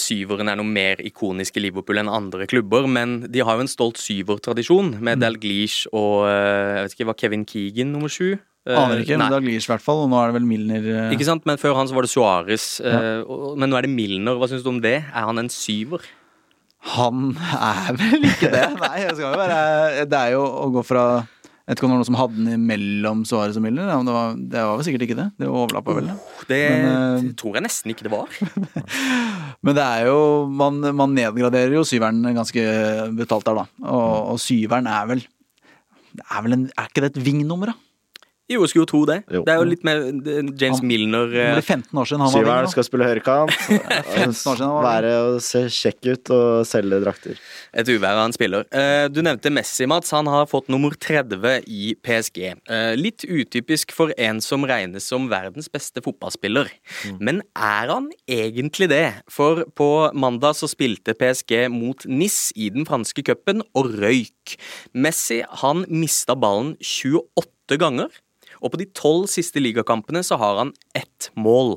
[0.00, 3.70] syveren er noe mer ikonisk i Liverpool enn andre klubber, men de har jo en
[3.70, 8.36] stolt syvertradisjon med Dalglish og eh, Jeg vet ikke, var Kevin Keegan nummer sju?
[8.66, 11.10] Eh, Aner ikke, men er i hvert fall, og nå er det vel Milner eh,
[11.14, 12.68] Ikke sant, men Før han så var det Suárez.
[12.82, 13.22] ja.
[13.56, 14.38] men nå er det Milner.
[14.40, 14.98] Hva syns du om det?
[15.06, 16.04] Er han en syver?
[16.96, 18.66] Han er vel ikke det.
[18.78, 21.06] Nei, jeg skal jo være Det er jo å gå fra
[21.66, 24.12] Jeg vet ikke om det var noen som hadde den mellom Suárez og men det,
[24.14, 25.24] var, det var vel sikkert ikke det.
[25.34, 26.10] Det overlappa vel.
[26.12, 26.44] det.
[26.46, 26.84] Det Men,
[27.26, 28.30] eh, tror jeg nesten ikke det var.
[29.66, 32.62] Men det er jo Man, man nedgraderer jo syveren ganske
[33.18, 33.64] betalt der, da.
[33.82, 35.24] Og, og syveren er vel
[36.22, 37.76] er vel en Er ikke det et vingnummer, da?
[38.48, 39.16] Jo, jeg skulle jo tro det.
[39.34, 39.40] Jo.
[39.42, 42.20] Det er jo litt mer eh, James Han- Milner Det eh, blir 15 år siden
[42.22, 43.54] han var Syveren skal spille høyrekant.
[44.14, 47.40] 15 år siden Være og se kjekk ut og selge drakter.
[47.74, 48.66] Et uvær av en spiller.
[48.70, 50.12] Eh, Du nevnte Messi, Mats.
[50.14, 52.38] Han har fått nummer 30 i PSG.
[52.70, 56.70] Eh, Litt utypisk for en som regnes som verdens beste fotballspiller.
[57.18, 59.08] Men er han egentlig det?
[59.28, 64.54] For på mandag så spilte PSG mot NIS i den franske cupen og røyk.
[64.94, 68.14] Messi han mista ballen 28 ganger.
[68.62, 71.76] Og på de tolv siste ligakampene så har han ett mål.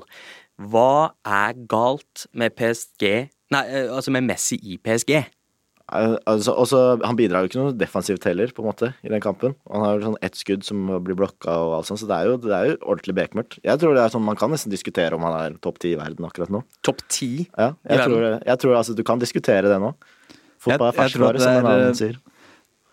[0.60, 5.16] Hva er galt med PSG Nei, eh, altså med Messi i PSG?
[5.18, 9.24] Eh, Altså, også, han bidrar jo ikke noe defensivt heller, på en måte, i den
[9.24, 9.56] kampen.
[9.72, 12.30] Han har jo sånn ett skudd som blir blokka og alt sånt, så det er
[12.30, 13.58] jo, det er jo ordentlig bekmørkt.
[13.66, 15.98] Jeg tror det er sånn, Man kan nesten diskutere om han er topp ti i
[15.98, 16.62] verden akkurat nå.
[16.86, 17.48] Topp ti?
[17.58, 19.96] Ja, jeg tror, jeg tror altså du kan diskutere det nå.
[20.62, 22.20] Fotball er ferskvare, som en annen sier.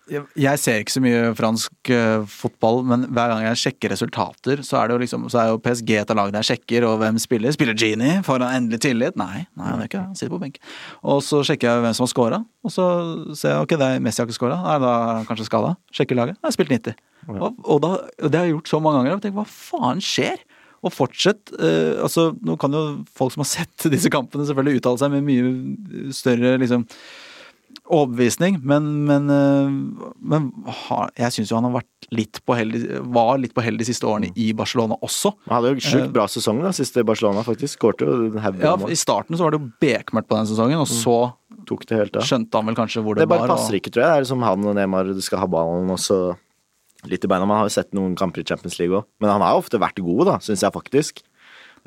[0.07, 4.79] Jeg, ser ikke så mye fransk eh, fotball, men hver gang jeg sjekker resultater, så
[4.79, 7.55] er liksom Så er jo PSG et av lagene jeg sjekker, og hvem spiller?
[7.55, 8.21] Spiller Genie?
[8.27, 9.19] Får han endelig tillit?
[9.19, 10.05] Nei, nei, han gjør ikke det.
[10.13, 10.63] Han sitter på benken.
[11.03, 12.87] Og så sjekker jeg hvem som har scora, og så
[13.35, 15.75] ser jeg ok, det er Messi har ikke scora, nei, da er han kanskje skada.
[15.99, 17.03] Sjekker laget, jeg har spilt 90.
[17.27, 17.93] Og, og, da,
[18.23, 20.39] og det har jeg gjort så mange ganger, og tenker hva faen skjer?
[20.87, 21.51] Og fortsett.
[21.59, 25.27] Eh, altså, nå kan jo folk som har sett disse kampene, selvfølgelig uttale seg med
[25.27, 26.87] mye større liksom
[27.85, 30.47] overbevisning, men, men, eh, men
[31.19, 32.81] jeg syns jo han har vært litt på heldig,
[33.15, 35.33] var litt på heldig de siste årene i Barcelona også.
[35.49, 37.77] Han hadde jo sjukt bra sesong da, siste Barcelona, faktisk.
[37.79, 38.77] Skårte jo en haug Ja.
[38.91, 41.35] I starten så var det jo bekmørkt på den sesongen, og så
[41.67, 42.23] Tok det helt av.
[42.23, 43.57] skjønte han vel kanskje hvor det, Det bare var.
[43.57, 44.13] passer ikke, tror jeg.
[44.13, 46.37] Det er som han og Neymar skal ha ballen og så
[47.11, 47.47] litt i beina.
[47.47, 49.79] Man har jo sett noen kamper i Champions League òg, men han har jo ofte
[49.83, 51.23] vært god, da, syns jeg faktisk.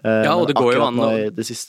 [0.03, 1.09] Eh, Ja, og det går jo an å-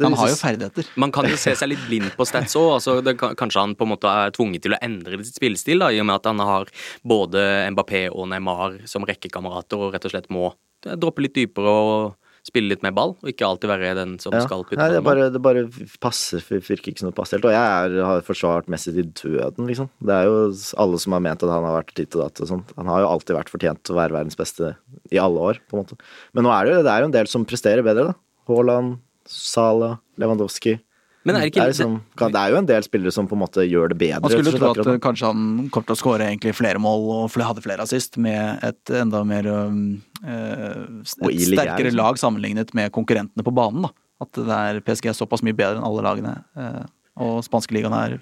[0.02, 0.86] han har jo ferdigheter.
[0.96, 2.78] Man kan jo se seg litt blind på stats òg.
[2.78, 3.02] Altså,
[3.34, 6.06] kanskje han på en måte er tvunget til å endre sitt spillestil, da, i og
[6.06, 6.66] med at han har
[7.04, 12.14] både Mbappé og Neymar som rekkekamerater og rett og slett må droppe litt dypere og
[12.46, 14.40] spille litt mer ball, og ikke alltid være den som Ja.
[14.46, 15.64] skal putte Nei, det, bare, det bare
[16.00, 17.48] passer, virker ikke som passer helt.
[17.50, 17.60] Og jeg
[17.92, 19.90] er, har forsvart Messi til døden, liksom.
[20.00, 20.38] Det er jo
[20.80, 22.72] alle som har ment at han har vært ditt og datt og sånt.
[22.76, 24.74] Han har jo alltid vært fortjent til å være verdens beste
[25.12, 25.98] i alle år, på en måte.
[26.34, 28.14] Men nå er det jo, det er jo en del som presterer bedre, da.
[28.50, 28.98] Haaland,
[29.30, 30.78] Salah, Lewandowski.
[31.24, 33.42] Men er det Det er, liksom, det er jo en del spillere som på en
[33.42, 34.20] måte gjør det bedre.
[34.24, 37.84] Man skulle tro at kanskje han kom til å skåre flere mål og hadde flere
[37.84, 39.82] assist med et enda mer eh,
[40.24, 41.98] Et sterkere liksom.
[42.00, 43.84] lag sammenlignet med konkurrentene på banen.
[43.84, 43.92] da
[44.24, 46.34] At det er PSG er såpass mye bedre enn alle lagene.
[46.56, 46.82] øh,
[47.20, 48.20] Og spanske ligaen er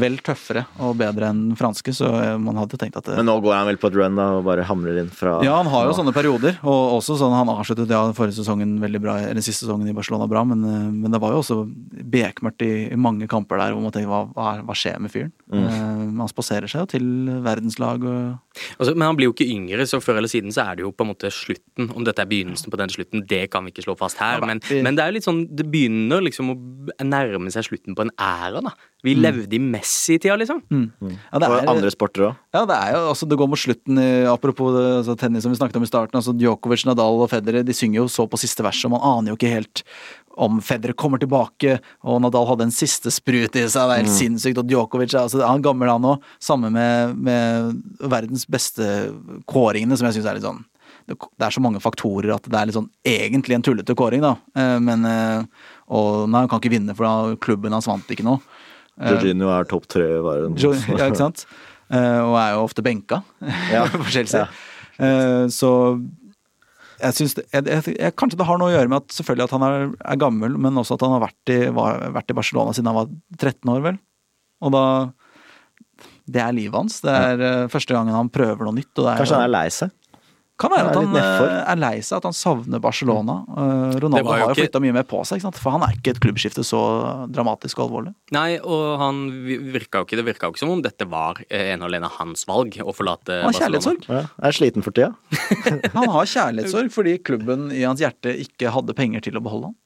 [0.00, 3.28] vel tøffere og bedre enn den franske, så eh, man hadde tenkt at det, Men
[3.30, 5.70] nå går han vel på et run da, og bare hamrer inn fra Ja, han
[5.72, 9.44] har jo sånne perioder, og også sånn han avsluttet ja, forrige sesongen veldig bra, eller
[9.44, 11.60] siste sesongen i Barcelona bra, men, eh, men det var jo også
[12.14, 15.34] bekmørkt i, i mange kamper der hvor man tenker hva, hva, hva skjer med fyren?
[15.50, 15.64] Mm.
[15.64, 17.08] Eh, han spaserer seg jo til
[17.44, 18.36] verdenslag og
[18.78, 20.92] Altså, men han blir jo ikke yngre, så før eller siden så er det jo
[20.94, 21.90] på en måte slutten.
[21.94, 24.42] Om dette er begynnelsen på den slutten, det kan vi ikke slå fast her.
[24.42, 26.58] Men, men det er jo litt sånn, det begynner liksom å
[27.06, 28.74] nærme seg slutten på en æra, da.
[29.06, 30.60] Vi levde i Messi-tida, liksom.
[30.68, 32.36] ja, det Og er, andre sporter òg.
[32.54, 33.98] Ja, det er jo, altså det går mot slutten,
[34.28, 36.18] apropos det, altså, tennis som vi snakket om i starten.
[36.18, 39.32] altså Djokovic, Nadal og Federer de synger jo så på siste vers, og man aner
[39.32, 39.84] jo ikke helt
[40.38, 43.88] om Federer kommer tilbake, og Nadal hadde en siste sprut i seg.
[43.88, 44.60] Det er helt sinnssykt.
[44.60, 46.22] Og Djokovic er altså, han gammel, han òg.
[46.38, 48.86] sammen med, med verdens beste
[49.50, 50.62] kåringene, som jeg syns er litt sånn
[51.08, 54.20] det det er så mange faktorer at det er litt sånn egentlig en tullete kåring,
[54.20, 54.34] da.
[54.52, 55.44] Eh, Men eh,
[55.88, 58.42] Og nei, han kan ikke vinne, for da klubben hans vant ikke noe.
[58.98, 60.06] Eh, Jorginho er topp tre.
[60.18, 60.56] i verden.
[60.60, 61.44] Jo, ja, ikke sant?
[61.88, 63.22] Eh, og er jo ofte benka
[63.74, 63.84] Ja.
[63.92, 64.46] for Chelsea.
[64.98, 65.70] Eh, så
[66.98, 67.36] jeg syns
[68.18, 70.80] Kanskje det har noe å gjøre med at selvfølgelig at han er, er gammel, men
[70.80, 73.84] også at han har vært i, var, vært i Barcelona siden han var 13 år,
[73.86, 74.00] vel.
[74.66, 74.82] Og da
[76.26, 76.98] Det er livet hans.
[77.04, 77.52] Det er ja.
[77.70, 78.90] første gangen han prøver noe nytt.
[78.98, 79.94] Er, Kanskje han er lei seg?
[80.58, 83.36] Kan være at han er eh, er lei seg, at han savner Barcelona.
[83.48, 85.60] Eh, Ronaldo jo har jo ikke- flytta mye mer på seg, ikke sant?
[85.62, 86.80] for han er ikke et klubbskifte så
[87.30, 88.14] dramatisk og alvorlig.
[88.34, 89.22] Nei, og han
[89.72, 92.10] virka jo ikke, det virka jo ikke som om dette var en ene og alene
[92.18, 93.80] hans valg å forlate Han har Barcelona.
[93.80, 94.08] kjærlighetssorg.
[94.10, 95.14] Ja, er sliten for tida.
[95.98, 99.78] Han har kjærlighetssorg fordi klubben i hans hjerte ikke hadde penger til å beholde han.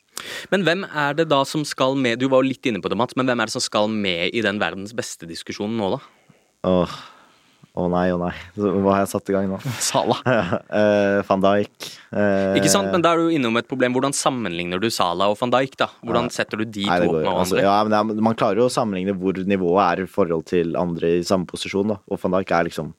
[0.53, 2.97] Men hvem er det da som skal med Du var jo litt inne på det,
[3.01, 6.01] Mats, men hvem er det som skal med i den verdens beste-diskusjonen nå, da?
[6.69, 6.93] Åh,
[7.73, 8.33] å nei, å nei.
[8.59, 9.59] Hva har jeg satt i gang nå?
[9.91, 10.19] Sala.
[10.83, 11.89] Eh, Van Dijk.
[12.13, 12.91] eh, Ikke sant?
[12.93, 13.95] Men da er du innom et problem.
[13.97, 15.89] Hvordan sammenligner du Sala og van Dijk, da?
[16.05, 18.69] Hvordan setter du de Nei, to opp med med altså, ja, men Man klarer jo
[18.69, 21.95] å sammenligne hvor nivået er i forhold til andre i samme posisjon.
[21.95, 22.93] da Og Van Dijk er liksom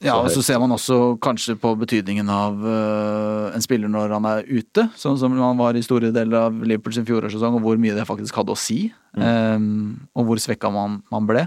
[0.00, 4.28] Ja, og så ser man også kanskje på betydningen av uh, en spiller når han
[4.30, 7.76] er ute, sånn som han var i store deler av Liverpool sin fjorårssesong, og hvor
[7.82, 8.78] mye det faktisk hadde å si.
[9.20, 11.42] ehm, og hvor svekka man, man ble.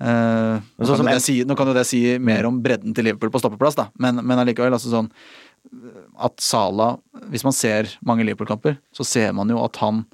[0.00, 3.32] Eh, nå, kan en- si, nå kan jo det si mer om bredden til Liverpool
[3.34, 5.10] på stoppeplass, da, men, men allikevel, altså sånn
[6.16, 6.94] At Sala
[7.28, 10.06] Hvis man ser mange Liverpool-kamper, så ser man jo at han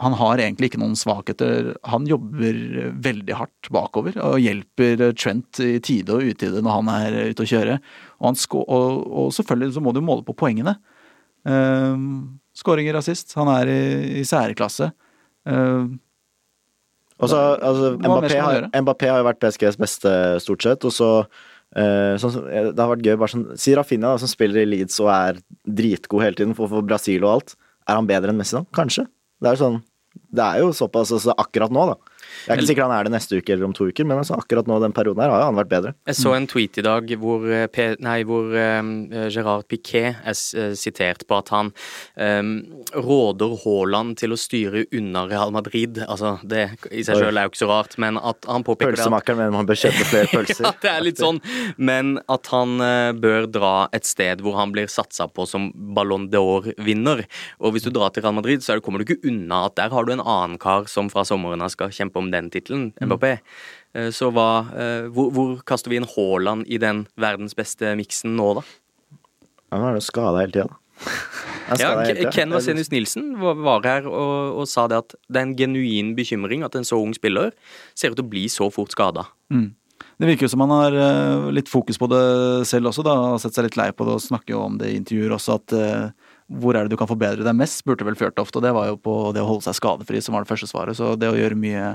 [0.00, 1.74] han har egentlig ikke noen svakheter.
[1.86, 2.56] Han jobber
[3.04, 7.50] veldig hardt bakover og hjelper Trent i tide og utide når han er ute å
[7.50, 7.76] kjøre.
[8.18, 10.74] Og, han sko og, og selvfølgelig så må du måle på poengene.
[11.46, 12.24] Uh,
[12.56, 13.36] Skåringer assist.
[13.38, 13.82] Han er i,
[14.22, 14.90] i særklasse.
[15.44, 16.00] Um,
[17.22, 18.68] Og altså, Mbappé, har.
[18.82, 20.86] Mbappé har jo vært PSGs beste, stort sett.
[20.88, 21.10] Og så
[21.78, 24.98] eh, så, Det har vært gøy bare sånn Si Rafinha, da, som spiller i Leeds
[25.04, 27.56] og er dritgod hele tiden for, for Brasil og alt.
[27.86, 28.66] Er han bedre enn Messi, da?
[28.74, 29.06] Kanskje.
[29.42, 29.80] Det er sånn
[30.34, 32.11] Det er jo såpass altså, akkurat nå, da.
[32.46, 34.38] Jeg er ikke sikker han er det neste uke eller om to uker, men altså,
[34.38, 35.94] akkurat nå den perioden her har han vært bedre.
[36.08, 38.80] Jeg så en tweet i dag hvor, eh, nei, hvor eh,
[39.32, 41.72] Gerard Piquet er eh, sitert på at han
[42.16, 42.52] um,
[42.94, 46.00] råder Haaland til å styre unna Real Madrid.
[46.06, 49.40] Altså, det i seg sjøl er jo ikke så rart, men at han påpeker Pølsemakeren
[49.40, 50.64] mener man bør kjøpe flere pølser.
[50.72, 51.40] Ja, det er litt sånn.
[51.76, 56.28] Men at han eh, bør dra et sted hvor han blir satsa på som Ballon
[56.32, 57.24] d'Or-vinner.
[57.62, 59.92] Og hvis du drar til Real Madrid, så er kommer du ikke unna at der
[59.94, 63.38] har du en annen kar som fra sommeren av skal kjempe om den tittelen, Mbappé.
[63.96, 64.12] Mm.
[64.14, 68.52] Så hva eh, hvor, hvor kaster vi inn Haaland i den verdens beste miksen nå,
[68.60, 68.62] da?
[69.72, 70.78] Han er jo skada hele tida, da.
[71.80, 72.30] Ja.
[72.30, 76.62] Ken Vasenius Nilsen var her og, og sa det at det er en genuin bekymring
[76.66, 77.50] at en så ung spiller
[77.98, 79.24] ser ut til å bli så fort skada.
[80.20, 82.22] Det virker jo som han har eh, litt fokus på det
[82.68, 83.16] selv også, da.
[83.32, 85.58] Har sett seg litt lei på det og snakker jo om det i intervjuer også,
[85.58, 85.76] at
[86.60, 88.98] hvor er det du kan forbedre deg mest, spurte vel Fjørtoft, og det var jo
[89.00, 90.98] på det å holde seg skadefri som var det første svaret.
[90.98, 91.94] Så det å gjøre mye,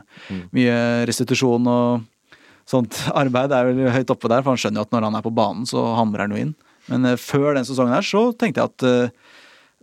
[0.56, 0.78] mye
[1.10, 2.08] restitusjon og
[2.68, 5.26] sånt arbeid er vel høyt oppe der, for han skjønner jo at når han er
[5.26, 6.56] på banen, så hamrer han jo inn.
[6.92, 9.34] Men eh, før den sesongen her så tenkte jeg at eh,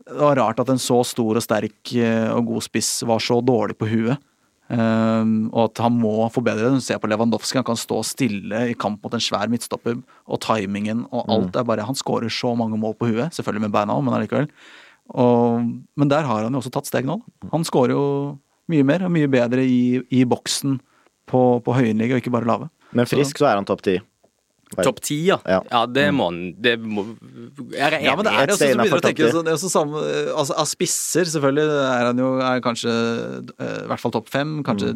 [0.04, 3.40] det var rart at en så stor og sterk eh, og god spiss var så
[3.44, 4.20] dårlig på huet.
[4.64, 6.78] Um, og at han må forbedre det.
[6.80, 10.40] Du ser på Lewandowski, han kan stå stille i kamp mot en svær midtstopper, og
[10.44, 13.96] timingen og alt er bare Han skårer så mange mål på huet, selvfølgelig med beina
[13.96, 14.48] òg, men allikevel.
[15.12, 15.68] Og,
[16.00, 17.18] men der har han jo også tatt steg nå.
[17.52, 18.06] Han skårer jo
[18.72, 20.78] mye mer og mye bedre i, i boksen
[21.28, 22.70] på, på høyenliga, og ikke bare lave.
[22.96, 23.98] Men frisk så er han topp ti.
[24.82, 25.38] Topp ti, ja.
[25.46, 25.60] Ja.
[25.70, 25.82] ja.
[25.86, 27.04] det må han det må,
[27.70, 28.04] Jeg er enig.
[28.08, 29.36] Ja, men det er Et sted så begynner å tenke topp ti.
[29.36, 30.02] sånn, det er også samme,
[30.34, 32.94] altså, Av spisser, selvfølgelig, er han jo er kanskje
[33.58, 34.56] eh, i hvert fall topp fem.
[34.66, 34.94] Kanskje,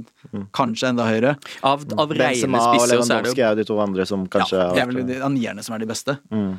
[0.57, 1.37] kanskje enda høyere.
[1.62, 4.73] Av, av reine spisser så er det jo er de to andre som kanskje ja,
[4.75, 6.19] Det er vel de- han nierne som er de beste.
[6.33, 6.59] Mm.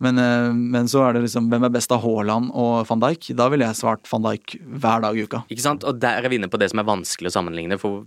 [0.00, 3.32] Men, eh, men så er det liksom hvem er best av Haaland og van Dijk?
[3.34, 5.42] Da ville jeg svart van Dijk hver dag i uka.
[5.50, 5.82] Ikke sant?
[5.84, 7.78] Og der er vi inne på det som er vanskelig å sammenligne.
[7.82, 8.04] For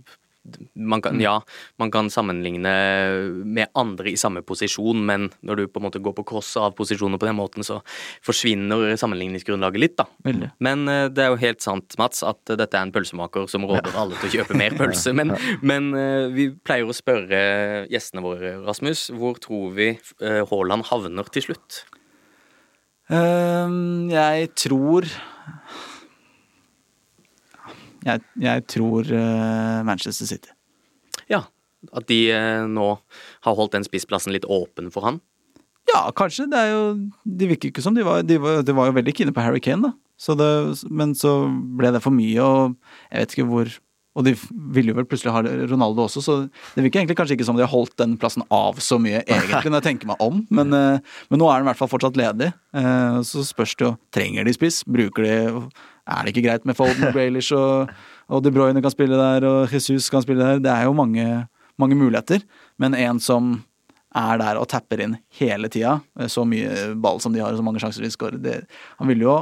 [0.74, 1.36] man kan, ja,
[1.78, 2.72] man kan sammenligne
[3.44, 6.74] med andre i samme posisjon, men når du på en måte går på cross av
[6.78, 7.78] posisjoner på den måten, så
[8.26, 10.08] forsvinner sammenligningsgrunnlaget litt, da.
[10.26, 10.50] Veldig.
[10.64, 13.94] Men eh, det er jo helt sant, Mats, at dette er en pølsemaker som råder
[13.98, 15.14] alle til å kjøpe mer pølse.
[15.16, 17.42] Men, men eh, vi pleier å spørre
[17.92, 21.84] gjestene våre, Rasmus, hvor tror vi eh, Haaland havner til slutt?
[23.12, 25.06] Ehm, jeg tror
[28.06, 30.52] jeg, jeg tror eh, Manchester City.
[31.30, 31.44] Ja,
[31.90, 32.88] at de eh, nå
[33.46, 35.20] har holdt den spissplassen litt åpen for han?
[35.90, 36.46] Ja, kanskje.
[36.50, 36.82] Det er jo
[37.26, 39.62] De virker ikke som de var De var, de var jo veldig kine på Harry
[39.62, 39.96] Kane, da.
[40.20, 40.50] Så det,
[40.94, 42.76] men så ble det for mye, og
[43.10, 43.72] jeg vet ikke hvor
[44.14, 44.34] Og de
[44.76, 46.34] ville jo vel plutselig ha Ronaldo også, så
[46.76, 49.72] det virker egentlig kanskje ikke som de har holdt den plassen av så mye, egentlig,
[49.72, 50.42] når jeg tenker meg om.
[50.52, 52.50] Men, eh, men nå er den i hvert fall fortsatt ledig.
[53.24, 54.82] Så spørs det jo Trenger de spiss?
[54.84, 55.36] Bruker de
[56.08, 57.90] Er det ikke greit med Foden og Graylish og,
[58.32, 60.62] og De Bruyne kan spille der, og Jesus kan spille der?
[60.62, 61.26] Det er jo mange,
[61.78, 62.42] mange muligheter.
[62.82, 63.54] Men en som
[64.12, 67.64] er der og tapper inn hele tida, så mye ball som de har, og så
[67.64, 68.66] mange sjanser de skårer
[68.98, 69.36] Han ville jo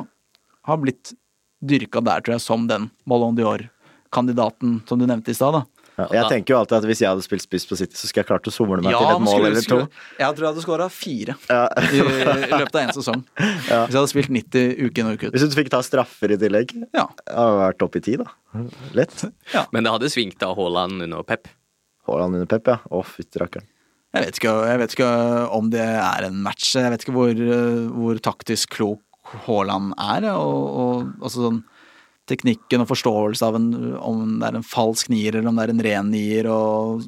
[0.69, 1.15] ha blitt
[1.61, 5.59] dyrka der, tror jeg, som den Ballon d'Or-kandidaten som du nevnte i stad.
[5.59, 5.65] da.
[6.01, 8.23] Ja, jeg tenker jo alltid at hvis jeg hadde spilt spiss på City, så skulle
[8.25, 9.79] jeg klart å somle meg til et mål skulle- eller to.
[9.85, 11.61] skulle- Jeg tror jeg hadde skåra fire Ja.
[11.77, 13.25] i, i løpet av én sesong.
[13.39, 15.33] Hvis jeg hadde spilt 90 uke inn og uke ut.
[15.35, 17.07] Hvis du fikk ta straffer i tillegg, Ja.
[17.27, 18.29] det hadde vært topp i ti, da.
[18.97, 19.25] Lett.
[19.73, 21.49] Men det hadde svingt av Haaland under Pep.
[22.09, 22.79] Haaland under Pep, ja.
[22.91, 23.67] Å, fytti rakkeren.
[24.11, 25.09] Jeg vet, ikke, jeg vet ikke
[25.55, 26.73] om det er en match.
[26.75, 28.99] Jeg vet ikke hvor, eh, hvor taktisk klok
[29.47, 30.27] Haaland er.
[30.35, 31.61] Og, og altså sånn
[32.31, 35.75] teknikken og forståelse av en, om det er en falsk nier eller om det er
[35.75, 36.49] en ren nier.
[36.51, 37.05] Og,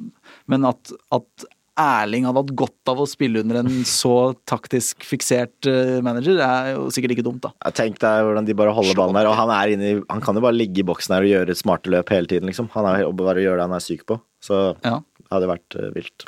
[0.51, 1.47] men at, at
[1.81, 6.75] Erling hadde hatt godt av å spille under en så taktisk fiksert manager manager, er
[6.75, 7.53] jo sikkert ikke dumt, da.
[7.71, 9.31] Jeg Tenk deg hvordan de bare holder ballen der.
[9.31, 11.57] Og han, er inne i, han kan jo bare ligge i boksen her og gjøre
[11.57, 12.69] smarte løp hele tiden, liksom.
[12.77, 14.21] Han er og bare gjøre det han er syk på.
[14.45, 14.99] Så Ja.
[15.23, 16.27] det hadde vært eh, vilt.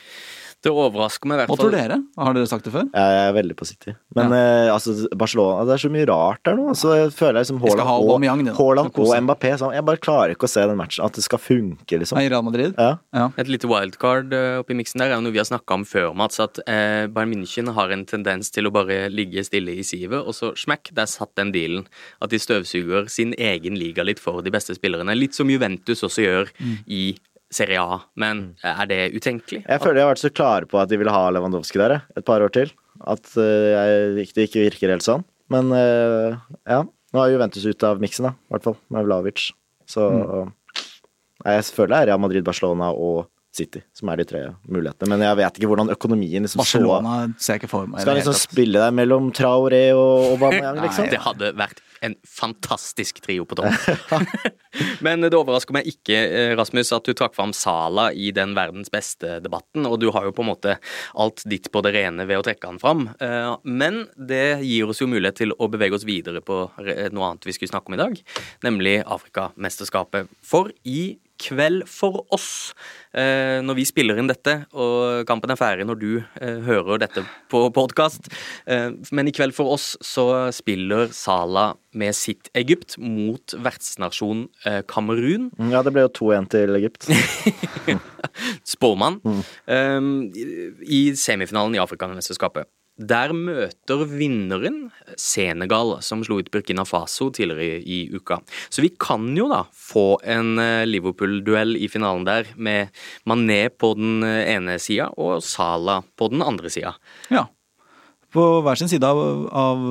[0.65, 1.99] Det overrasker meg i hvert Hva tror dere?
[2.17, 2.87] Har dere sagt det før?
[2.89, 3.93] Jeg er veldig på City.
[4.17, 6.73] Men eh, altså, Barcelona Det er så mye rart der nå.
[6.79, 8.61] Så jeg føler jeg liksom De skal Haaland ha og.
[8.61, 9.13] Haaland og.
[9.27, 11.05] Mbappé sånn, Jeg bare klarer ikke å se den matchen.
[11.05, 12.21] At det skal funke, liksom.
[12.21, 12.73] I Real Madrid?
[12.81, 12.97] Ja.
[13.17, 13.27] Ja.
[13.41, 16.09] Et lite wildcard eh, oppi miksen der er jo noe vi har snakka om før,
[16.17, 16.41] Mats.
[16.43, 20.33] At eh, Bayern München har en tendens til å bare ligge stille i sivet, og
[20.37, 21.85] så smekk, der satt den dealen.
[22.25, 25.13] At de støvsuger sin egen liga litt for de beste spillerne.
[25.19, 26.53] Litt som Juventus også gjør
[26.89, 27.05] i
[27.55, 28.01] Serie A.
[28.21, 29.63] Men er det utenkelig?
[29.63, 32.27] Jeg føler de har vært så klare på at de ville ha Lewandowski der et
[32.27, 32.73] par år til.
[33.11, 35.25] At eh, det ikke virker helt sånn.
[35.53, 36.37] Men eh,
[36.71, 38.35] ja, nå er Juventus ute av miksen, da.
[38.35, 39.49] I hvert fall med Vlavic.
[39.91, 40.53] Så mm.
[41.45, 45.09] jeg føler det er Real Madrid, Barcelona og City som er de tre mulighetene.
[45.15, 48.03] Men jeg vet ikke hvordan økonomien liksom Barcelona ser jeg ikke for meg.
[48.05, 51.07] Skal liksom spille der mellom Traoré og Aubameyang, liksom?
[51.07, 53.71] Nei, Det hadde vært en fantastisk trio på topp.
[55.07, 58.91] Men det overrasker meg ikke, eh, Rasmus, at du trakk fram Sala i den verdens
[58.93, 59.87] beste-debatten.
[59.89, 60.77] Og du har jo på en måte
[61.15, 63.07] alt ditt på det rene ved å trekke han fram.
[63.23, 67.47] Eh, Men det gir oss jo mulighet til å bevege oss videre på noe annet
[67.49, 68.21] vi skulle snakke om i dag,
[68.67, 70.29] nemlig Afrikamesterskapet.
[70.45, 72.75] For i kveld for oss,
[73.13, 77.25] eh, når vi spiller inn dette, og kampen er ferdig når du eh, hører dette
[77.53, 78.31] på podkast,
[78.67, 84.81] eh, men i kveld for oss så spiller Sala med sitt Egypt mot vertsnasjon eh,
[84.91, 85.51] Kamerun.
[85.73, 87.11] Ja, det ble jo 2-1 til Egypt.
[88.75, 89.21] Spåmann.
[89.67, 92.71] Um, I semifinalen i Afrikamesterskapet.
[92.95, 94.85] Der møter vinneren
[95.19, 98.39] Senegal, som slo ut Burkina Faso tidligere i, i uka.
[98.71, 102.95] Så vi kan jo da få en eh, Liverpool-duell i finalen der, med
[103.27, 106.95] Mané på den eh, ene sida og Salah på den andre sida.
[107.35, 107.49] Ja.
[108.35, 109.19] På hver sin side av,
[109.51, 109.83] av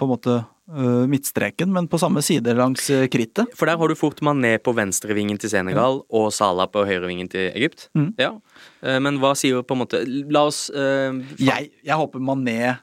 [0.00, 3.52] på en måte øh, midtstreken, men på samme side langs krittet.
[3.52, 7.52] For der har du fort Mané på venstrevingen til Senegal og Salah på høyrevingen til
[7.52, 7.90] Egypt.
[7.92, 8.14] Mm.
[8.20, 8.32] Ja.
[8.82, 12.78] Eh, Men hva sier på en måte La oss uh, Jeg, jeg håper Mané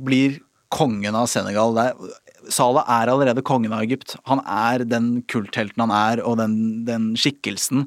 [0.00, 0.38] blir
[0.72, 1.74] kongen av Senegal.
[1.76, 2.14] Det er,
[2.50, 4.14] Salah er allerede kongen av Egypt.
[4.30, 6.54] Han er den kulthelten han er, og den,
[6.86, 7.84] den skikkelsen.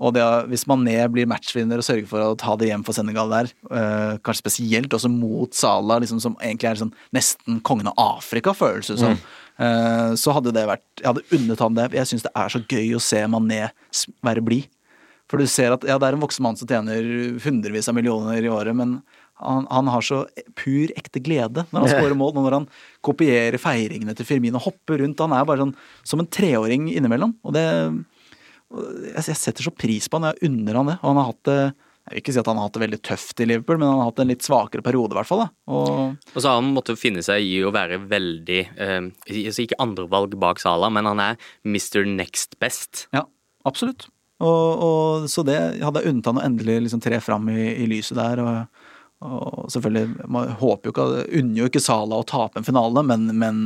[0.00, 3.28] Og det, hvis Mané blir matchvinner og sørger for å ta det hjem for Senegal
[3.34, 8.00] der, øh, kanskje spesielt også mot Salah, liksom, som egentlig er sånn nesten kongen av
[8.16, 9.18] Afrika, føles det som,
[9.60, 11.90] eh, så hadde det vært Jeg hadde unnet han det.
[11.98, 13.66] Jeg syns det er så gøy å se Mané
[14.24, 14.70] være blid.
[15.30, 17.04] For du ser at ja, det er en voksen mann som tjener
[17.44, 18.96] hundrevis av millioner i året, men
[19.40, 20.24] han, han har så
[20.58, 22.66] pur ekte glede når han skårer mål, når han
[23.06, 25.22] kopierer feiringene til Firmino, hopper rundt.
[25.22, 27.36] Han er bare sånn som en treåring innimellom.
[27.46, 27.62] Og det
[28.70, 30.98] jeg, jeg setter så pris på han, jeg unner han det.
[31.00, 32.98] Og han har hatt det Jeg vil ikke si at han har hatt det veldig
[33.06, 35.42] tøft i Liverpool, men han har hatt en litt svakere periode, i hvert fall.
[35.70, 35.90] Og
[36.34, 40.34] Og så har han måttet finne seg i å være veldig eh, altså Ikke andrevalg
[40.42, 42.02] bak Sala, men han er Mr.
[42.08, 43.06] Next Best.
[43.14, 43.26] ja,
[43.68, 44.08] absolutt.
[44.40, 47.88] Og, og så det hadde jeg unntatt han å endelig liksom tre fram i, i
[47.90, 48.40] lyset der.
[48.44, 48.84] Og,
[49.20, 51.08] og selvfølgelig, man håper jo ikke
[51.40, 53.58] Unner jo ikke Sala å tape en finale, men, men,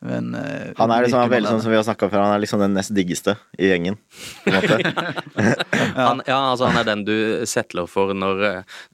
[0.00, 2.40] men eh, Han er liksom veldig sånn som vi har snakka om før, han er
[2.46, 3.98] liksom den nest diggeste i gjengen.
[4.46, 5.04] På en måte.
[6.00, 7.14] Han, ja, altså han er den du
[7.48, 8.42] settler for når,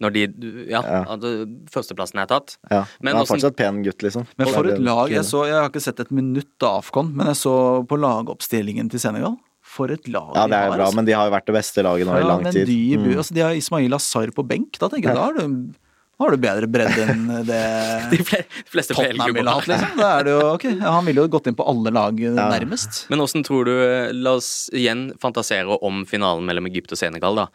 [0.02, 0.26] når de
[0.72, 1.00] Ja, Ja.
[1.14, 1.24] at
[1.70, 2.56] førsteplassen er tatt.
[2.70, 2.82] Ja.
[2.98, 4.26] Men Men han er fortsatt pen gutt, liksom.
[4.40, 7.30] Men for et lag jeg så, jeg har ikke sett et minutt av Afcon, men
[7.30, 7.54] jeg så
[7.86, 9.36] på lagoppstillingen til Senegal.
[9.76, 10.96] For et lag Ja, det er bra, altså.
[10.96, 12.66] men de har jo vært det beste laget nå i lang men tid.
[12.70, 13.10] de, Mm.
[13.20, 14.78] altså, de har Ismail Asar på benk.
[14.80, 15.74] Da tenker jeg, da har du,
[16.16, 17.60] da har du bedre bredde enn det
[18.08, 19.98] De fleste Tottenham ville hatt, liksom.
[20.00, 23.02] Da er det jo, ok, Han ville jo gått inn på alle lag nærmest.
[23.12, 27.36] Men åssen tror du eh, La oss igjen fantasere om finalen mellom Egypt og Senegal,
[27.42, 27.46] da.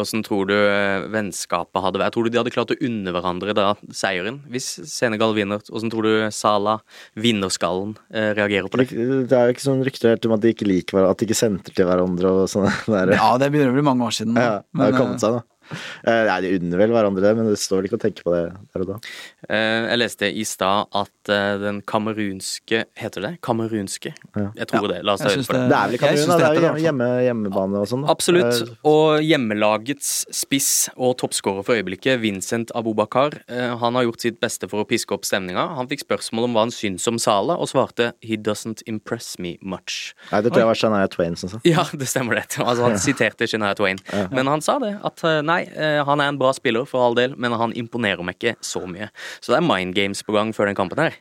[0.00, 2.12] Åssen tror du eh, vennskapet hadde vært?
[2.16, 4.42] Tror du de hadde klart å unne hverandre da seieren?
[4.52, 6.84] Hvis Senegal vinner, åssen tror du Salah,
[7.16, 8.90] vinnerskallen, eh, reagerer på det?
[9.30, 11.30] Det er jo ikke sånn rykter helt om at de ikke liker hverandre, at de
[11.30, 12.68] ikke sentrer til hverandre og sånn.
[13.20, 14.36] Ja, det begynner å bli mange år siden.
[14.36, 15.46] Ja, det har kommet seg, da.
[16.10, 18.32] Eh, Nei, de unner vel hverandre det, men det står vel ikke å tenke på
[18.34, 18.40] det
[18.72, 18.96] der og da.
[19.48, 24.12] Eh, Jeg leste i stad at eh, den kamerunske Heter det kamerunske?
[24.56, 25.00] Jeg tror Ja, det.
[25.04, 25.68] La oss ta jeg høyde for det.
[25.68, 26.36] det- er vel Kamerun, da.
[26.38, 28.04] det Det er jo hjemme, hjemmebane og sånn.
[28.10, 28.76] Absolutt.
[28.88, 34.82] Og hjemmelagets spiss og toppskårer for øyeblikket, Vincent Abubakar, han har gjort sitt beste for
[34.84, 35.66] å piske opp stemninga.
[35.76, 39.56] Han fikk spørsmål om hva han syns om Sala, og svarte 'He doesn't impress me
[39.62, 40.12] much'.
[40.32, 41.60] Nei, det tror jeg var Shania Twain som sa.
[41.64, 42.48] Ja, det stemmer det.
[42.58, 43.98] Altså, han siterte Shania Twain.
[44.32, 47.18] Men han sa det, at eh, nei, eh, han er en bra spiller for all
[47.18, 49.10] del, men han imponerer meg ikke så mye.
[49.40, 51.18] Så det er mind games på gang før den kampen her.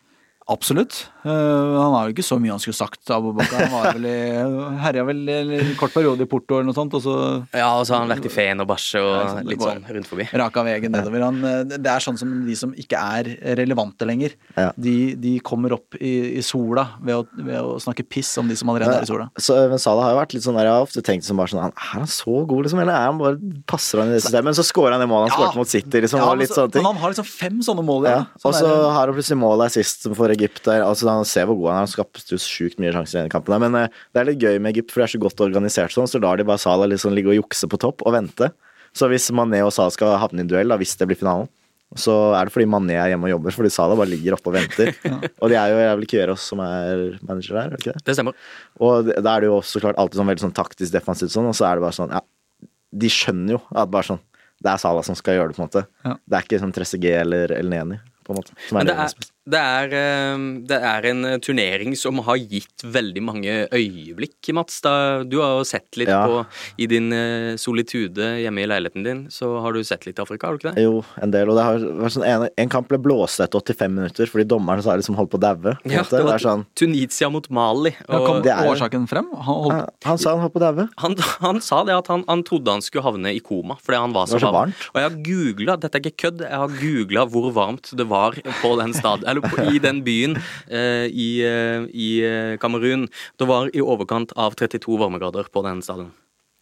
[0.50, 1.06] Absolutt.
[1.24, 3.68] Eh, han har jo ikke så mye han skulle sagt, Abubakar.
[3.68, 4.14] Han var vel i,
[4.86, 7.16] herja vel en kort periode i Porto eller noe sånt, og så
[7.54, 10.10] Ja, og så har han vært i Feen og Bæsje og ja, litt sånn rundt
[10.10, 10.26] forbi.
[10.42, 11.26] raka veien nedover.
[11.28, 13.30] Han, eh, det er sånn som de som ikke er
[13.60, 14.34] relevante lenger.
[14.58, 14.72] Ja.
[14.80, 18.58] De, de kommer opp i, i sola ved å, ved å snakke piss om de
[18.58, 19.30] som allerede er i sola.
[19.38, 21.52] Så, men Salah har jo vært litt sånn der, Jeg har ofte tenkt som bare
[21.54, 22.82] sånn Er han så god, liksom?
[22.82, 23.38] Eller er han bare
[23.70, 24.50] passer han i det systemet?
[24.50, 25.38] Men så scorer han det målet han Ja.
[25.46, 26.24] skåret mot City, liksom.
[26.24, 26.82] Ja, og men, litt så, sånne ting.
[26.84, 28.10] men han har liksom fem sånne mål.
[28.10, 28.26] Ja, Ja.
[28.40, 30.64] og Sånn så har han plutselig mål assist for Egypt.
[30.66, 30.86] Der.
[30.88, 31.86] Altså, han ser hvor god han er.
[31.86, 33.60] Han skapte sjukt mye sjanser i denne kampen.
[33.68, 36.10] Men eh, det er litt gøy med Egypt, for det er så godt organisert sånn,
[36.10, 38.50] så lar de bare Salah liksom ligge og jukse på topp og vente.
[38.98, 41.50] Så hvis Mané og Salah skal havne i en duell, da, hvis det blir finalen,
[41.98, 44.58] så er det fordi Mané er hjemme og jobber, fordi Salah bare ligger oppe og
[44.60, 44.92] venter.
[45.42, 48.04] Og det er jo jævlig er Kjøros som er manager der, er det ikke det?
[48.06, 48.50] Det stemmer.
[48.78, 51.58] Og da er det jo også klart alltid sånn veldig sånn taktisk defensivt sånn, og
[51.58, 54.22] så er det bare sånn, ja De skjønner jo at bare sånn
[54.62, 55.86] Det er Salah som skal gjøre det, på en måte.
[56.06, 56.14] Ja.
[56.20, 58.54] Det er ikke sånn Trezeguet eller El Neni, på en måte.
[58.68, 62.38] Som Men det det er, det, er, eh, det er en eh, turnering som har
[62.38, 64.82] gitt veldig mange øyeblikk, Mats.
[64.86, 66.26] Da, du har jo sett litt Ja.
[66.28, 66.42] på
[66.78, 70.58] I din eh, solitude hjemme i leiligheten din, så har du sett litt Afrika, har
[70.58, 70.84] du ikke det?
[70.84, 71.50] Jo, en del.
[71.50, 74.84] Og det har vært sånn en, en kamp ble blåst etter 85 minutter fordi dommeren
[74.86, 75.76] sa liksom holdt på å daue.
[75.90, 77.96] Ja, det var det sånn Tunisia mot Mali.
[78.06, 79.32] Ja, kom er- årsaken frem?
[79.34, 80.88] Han holdt, han, han sa han holdt på å daue.
[81.06, 84.14] han, han sa det at han, han trodde han skulle havne i koma fordi han
[84.14, 84.74] var så, var så varm.
[84.76, 84.88] varmt.
[84.94, 88.38] Og jeg har googla, dette er ikke kødd, jeg har googla hvor varmt det var
[88.62, 88.94] på den
[89.42, 90.38] på, i den byen
[90.68, 93.08] eh, i, eh, i eh, Kamerun.
[93.40, 96.12] Det var i overkant av 32 varmegrader på den stadion.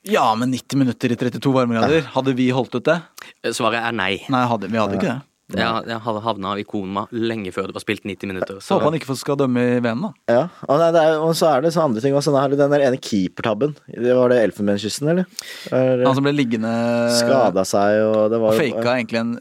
[0.07, 2.05] ja, men 90 minutter i 32 varmegrader.
[2.13, 2.99] Hadde vi holdt ut det?
[3.43, 4.13] Eh, Svaret er nei.
[4.31, 5.21] Nei, hadde, vi hadde ikke det.
[5.55, 8.57] Jeg, jeg hadde havna i koma lenge før det var spilt 90 minutter.
[8.59, 10.09] Så håper han ikke skal dømme i VM, da.
[10.27, 12.33] Ja, og, nei, det er, og så er det så andre ting også.
[12.51, 13.77] Den der ene keepertabben.
[13.87, 15.29] Det var det Elfenbenskysten, eller?
[15.71, 16.73] Er, Han som ble liggende
[17.15, 19.31] Skada seg, og det var Og faka egentlig en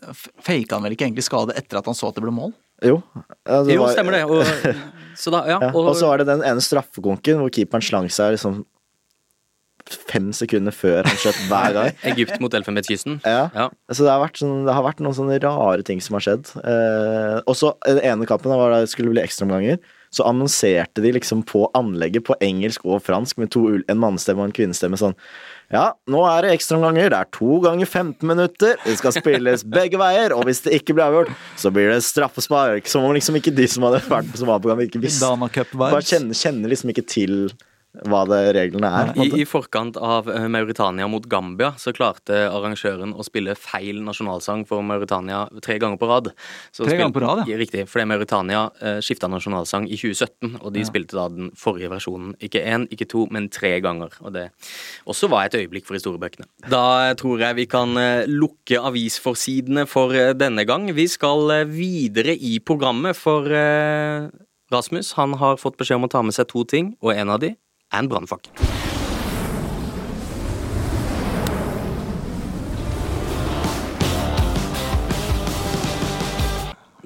[0.46, 2.54] Faka han vel ikke egentlig skade etter at han så at det ble mål?
[2.86, 3.00] Jo.
[3.42, 4.22] Ja, det Jo, var- stemmer det.
[4.30, 4.46] Og,
[5.26, 8.06] så da, ja, Ja, og, og så var det den ene straffekonken hvor keeperen slang
[8.14, 8.62] seg liksom
[10.10, 11.90] fem sekunder før han skjøt hver gang.
[12.10, 13.20] Egypt mot Elfenbenskysten.
[13.26, 13.46] Ja.
[13.54, 13.68] Ja.
[13.92, 16.50] Så det har, vært sånn, det har vært noen sånne rare ting som har skjedd.
[16.62, 19.78] Eh, og så den ene kampen var da det skulle bli ekstraomganger.
[20.14, 24.48] Så annonserte de liksom på anlegget på engelsk og fransk med to, en mannestemme og
[24.48, 25.16] en kvinnestemme sånn
[25.74, 27.10] Ja, nå er det ekstraomganger.
[27.12, 28.78] Det er to ganger 15 minutter.
[28.86, 30.32] Det skal spilles begge veier.
[30.36, 32.86] Og hvis det ikke blir avgjort, så blir det straffespark.
[32.90, 35.26] Som om liksom ikke de som hadde vært som var på gang, ikke visste.
[35.74, 37.50] Bare kjenner, kjenner liksom ikke til
[38.04, 39.12] hva det reglene er.
[39.22, 39.28] I.
[39.40, 44.84] I forkant av eh, Mauritania mot Gambia så klarte arrangøren å spille feil nasjonalsang for
[44.84, 46.32] Mauritania tre ganger på rad.
[46.70, 47.56] Så Tre spil- ganger på rad, ja.
[47.60, 52.34] Riktig, fordi Mauritania uh, skifta nasjonalsang i 2017, og de spilte da den forrige versjonen.
[52.44, 54.12] Ikke én, ikke to, men tre ganger.
[54.20, 54.48] Og det
[55.08, 56.46] også var et øyeblikk for historiebøkene.
[56.72, 60.88] Da eh, tror jeg vi kan eh, lukke avisforsidene for eh, denne gang.
[60.96, 64.26] Vi skal eh, videre i programmet, for eh,
[64.72, 67.40] Rasmus han har fått beskjed om å ta med seg to ting, og en av
[67.44, 67.52] de
[67.92, 68.52] er en brannfakkel.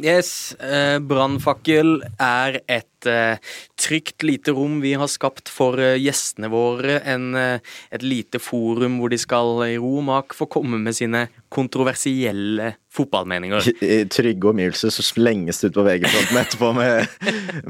[0.00, 3.38] Yes, eh, brannfakkel er et eh,
[3.80, 6.98] trygt lite rom vi har skapt for eh, gjestene våre.
[7.08, 10.96] En, eh, et lite forum hvor de skal i ro og mak få komme med
[10.96, 13.70] sine kontroversielle fotballmeninger.
[13.86, 17.06] I trygge omgivelser så slenges det ut på VG-fronten etterpå med,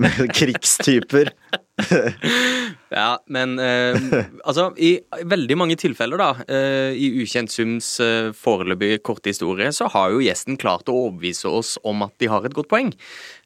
[0.01, 1.35] med krigstyper.
[2.91, 3.95] Ja, men eh,
[4.43, 4.97] altså I
[5.31, 10.23] veldig mange tilfeller, da, eh, i Ukjent sums eh, foreløpig korte historie, så har jo
[10.25, 12.91] gjesten klart å overbevise oss om at de har et godt poeng.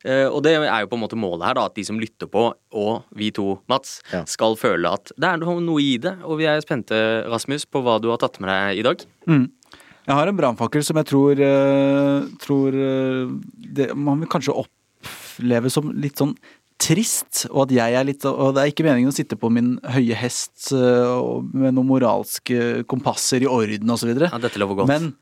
[0.00, 2.30] Eh, og det er jo på en måte målet her, da, at de som lytter
[2.30, 2.46] på,
[2.78, 4.22] og vi to, Mats, Ja.
[4.30, 6.16] skal føle at det er noe i det.
[6.22, 6.94] Og vi er spente,
[7.26, 9.02] Rasmus, på hva du har tatt med deg i dag.
[10.04, 15.70] Jeg har en brannfakkel som jeg tror, eh, tror eh, det, Man vil kanskje oppleve
[15.72, 16.36] som litt sånn
[16.78, 19.78] trist, og at jeg er litt Og det er ikke meningen å sitte på min
[19.80, 24.12] høye hest eh, med noen moralske kompasser i orden osv.
[24.26, 24.92] Ja, dette lover godt.
[24.92, 25.14] Men,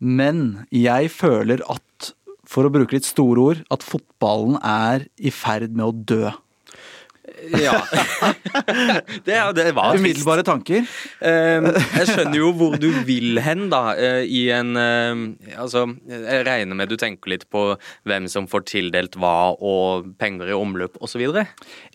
[0.00, 2.14] men jeg føler at,
[2.54, 6.32] for å bruke litt store ord, at fotballen er i ferd med å dø.
[7.56, 7.78] Ja.
[9.26, 10.02] det, det var trist.
[10.02, 10.84] Umiddelbare tanker.
[11.24, 11.66] Eh,
[11.98, 13.94] jeg skjønner jo hvor du vil hen, da.
[13.96, 15.22] eh, I en eh,
[15.60, 17.64] Altså, jeg regner med du tenker litt på
[18.08, 21.24] hvem som får tildelt hva, og penger i omløp osv.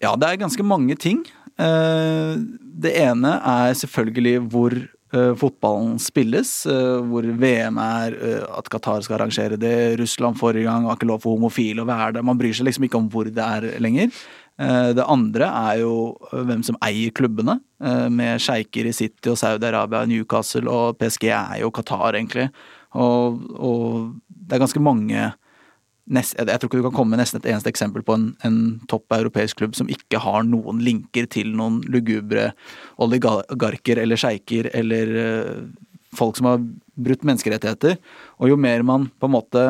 [0.01, 1.23] Ja, det er ganske mange ting.
[1.59, 2.35] Eh,
[2.79, 4.75] Det ene er selvfølgelig hvor
[5.11, 6.65] fotballen spilles.
[6.65, 9.99] eh, Hvor VM er, eh, at Qatar skal arrangere det.
[9.99, 12.23] Russland forrige gang var ikke lov for homofile å være der.
[12.23, 14.11] Man bryr seg liksom ikke om hvor det er lenger.
[14.59, 17.59] Eh, Det andre er jo eh, hvem som eier klubbene.
[17.81, 22.51] eh, Med sjeiker i City og Saudi-Arabia, Newcastle og PSG er jo Qatar, egentlig.
[22.93, 25.33] Og, og det er ganske mange
[26.13, 28.57] nest, jeg tror ikke du kan komme med nesten et eneste eksempel på en, en
[28.89, 32.49] topp europeisk klubb som ikke har noen linker til noen lugubre
[33.01, 35.53] oligarker eller sjeiker eller eh,
[36.17, 36.63] folk som har
[36.99, 37.99] brutt menneskerettigheter.
[38.41, 39.65] Og jo mer man på en måte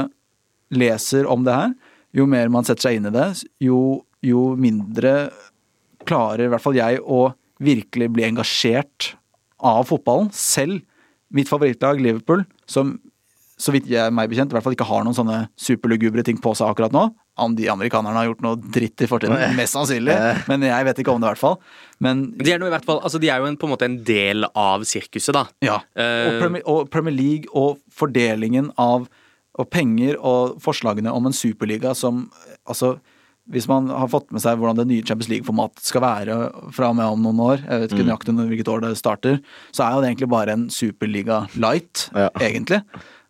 [0.72, 1.76] leser om det her,
[2.16, 3.28] jo mer man setter seg inn i det,
[3.64, 5.30] jo, jo mindre
[6.10, 7.30] klarer i hvert fall jeg å
[7.60, 9.14] virkelig bli engasjert
[9.60, 10.32] av fotballen.
[10.34, 10.80] Selv
[11.36, 12.96] mitt favorittlag, Liverpool, som
[13.60, 16.38] så vidt jeg er meg bekjent, i hvert fall ikke har noen sånne superlugubre ting
[16.40, 17.10] på seg akkurat nå.
[17.40, 20.16] Om de amerikanerne har gjort noe dritt i fortiden, mest sannsynlig.
[20.48, 21.58] Men jeg vet ikke om det, i hvert fall.
[22.04, 23.88] Men De er, noe, i hvert fall, altså de er jo en, på en måte
[23.88, 25.46] en del av sirkuset, da.
[25.64, 25.78] ja.
[25.96, 29.08] Eh, Og, Premier, og Premier League og fordelingen av
[29.60, 32.30] og penger og forslagene om en superliga som
[32.70, 32.94] Altså,
[33.50, 36.36] hvis man har fått med seg hvordan det nye Champions League-formatet skal være
[36.76, 39.40] fra og med om noen år, jeg vet ikke nøyaktig når- hvilket år det starter,
[39.74, 42.30] så er jo det egentlig bare en superliga light, Ja.
[42.40, 42.84] egentlig.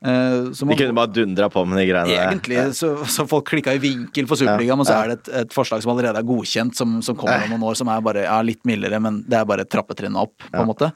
[0.06, 2.32] Eh, så De kunne bare dundra på med de greiene der.
[2.32, 5.56] Egentlig, så, så folk klikka i vinkel for Superligaen, men så er det et, et
[5.56, 8.40] forslag som allerede er godkjent, som, som kommer om noen år, som er bare ja,
[8.46, 10.94] litt mildere, men det er bare trappetrinnet opp, på en måte.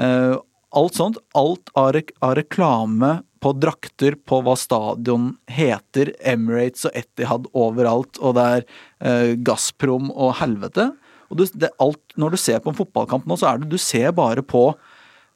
[0.00, 0.36] Eh,
[0.72, 6.96] alt sånt, alt av, rek av reklame på drakter, på hva stadion heter, Emirates og
[6.96, 8.66] Etihad overalt, og det er
[9.00, 10.92] eh, Gazprom og helvete.
[11.32, 13.80] Og du, det, alt, når du ser på en fotballkamp nå, så er det du
[13.80, 14.68] ser bare på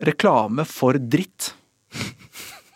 [0.04, 1.54] reklame for dritt.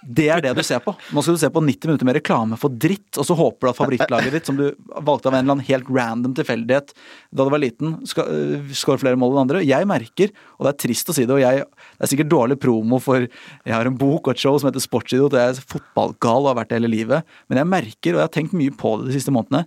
[0.01, 0.95] Det er det du ser på.
[1.13, 3.71] Nå skal du se på 90 minutter med reklame for dritt, og så håper du
[3.71, 4.65] at favorittlaget ditt, som du
[4.97, 6.95] valgte av en eller annen helt random tilfeldighet
[7.37, 9.65] da du var liten, skal øh, flere mål enn andre.
[9.67, 12.57] Jeg merker, og det er trist å si det, og jeg, det er sikkert dårlig
[12.63, 15.71] promo for Jeg har en bok og et show som heter Sportsidiot, og jeg er
[15.75, 18.73] fotballgal og har vært det hele livet, men jeg merker, og jeg har tenkt mye
[18.81, 19.67] på det de siste månedene,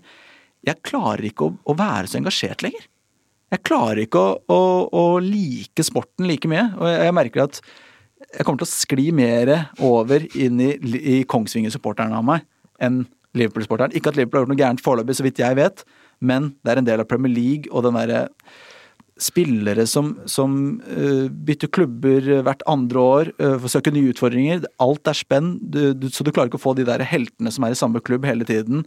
[0.64, 2.90] jeg klarer ikke å, å være så engasjert lenger.
[3.54, 7.60] Jeg klarer ikke å, å, å like sporten like mye, og jeg, jeg merker at
[8.34, 9.52] jeg kommer til å skli mer
[9.84, 12.46] over inn i, i Kongsvinger-supporteren av meg
[12.84, 13.04] enn
[13.38, 13.94] Liverpool-supporteren.
[13.98, 15.84] Ikke at Liverpool har gjort noe gærent foreløpig, så vidt jeg vet,
[16.24, 18.28] men det er en del av Premier League og den derre
[19.24, 20.54] Spillere som, som
[20.90, 24.64] uh, bytter klubber hvert andre år, uh, forsøker nye utfordringer.
[24.82, 27.64] Alt er spenn, du, du, så du klarer ikke å få de der heltene som
[27.64, 28.82] er i samme klubb hele tiden.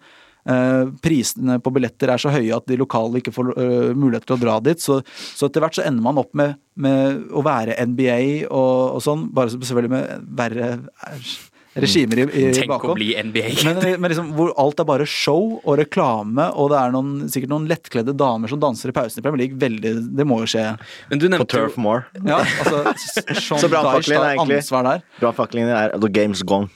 [0.47, 4.37] Eh, prisene på billetter er så høye at de lokale ikke får øh, mulighet til
[4.37, 4.79] å dra dit.
[4.83, 5.01] Så,
[5.35, 9.27] så etter hvert så ender man opp med, med å være NBA og, og sånn,
[9.35, 10.69] bare selvfølgelig med verre
[11.11, 11.35] eh,
[11.83, 12.95] regimer i, i Tenk bakom.
[12.95, 13.51] å bli NBA.
[13.67, 17.53] Men, men liksom, hvor alt er bare show og reklame, og det er noen, sikkert
[17.53, 19.59] noen lettkledde damer som danser i pausen i Premier League.
[19.61, 20.65] Veldig, det må jo skje.
[21.11, 22.07] Men du På Turf Moor.
[22.23, 22.87] Ja, altså,
[23.61, 25.05] Så bra fakling, er egentlig- ansvar der.
[25.21, 26.71] Brannfaklene er The Game's Gone.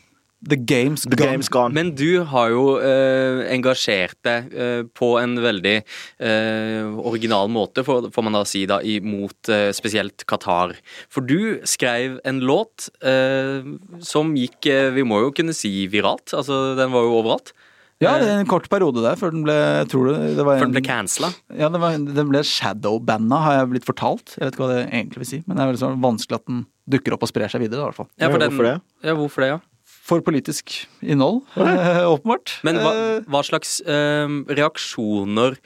[0.48, 1.16] The game's The.
[1.20, 1.74] Game's Gone.
[1.76, 5.74] Men du har jo eh, engasjert deg eh, på en veldig
[6.18, 10.72] eh, original måte, får, får man da si, da, imot eh, spesielt Qatar.
[11.12, 13.60] For du skrev en låt eh,
[14.00, 17.52] som gikk, eh, vi må jo kunne si viralt, altså den var jo overalt.
[18.00, 20.56] Ja, det er en kort periode der før den ble jeg tror det, det var
[20.56, 21.28] Før den ble cancela.
[21.52, 24.38] Ja, det var, den ble shadowbanna, har jeg blitt fortalt.
[24.38, 26.62] Jeg vet ikke hva det egentlig vil si, men det er veldig vanskelig at den
[26.96, 28.08] dukker opp og sprer seg videre, i hvert fall.
[28.16, 28.78] Ja, Ja, for den- hvorfor det?
[29.04, 29.58] Ja, hvorfor det, ja?
[30.10, 30.72] For politisk
[31.06, 32.56] innhold, eh, åpenbart.
[32.66, 35.56] Men hva, Eh, hva slags eh, reaksjoner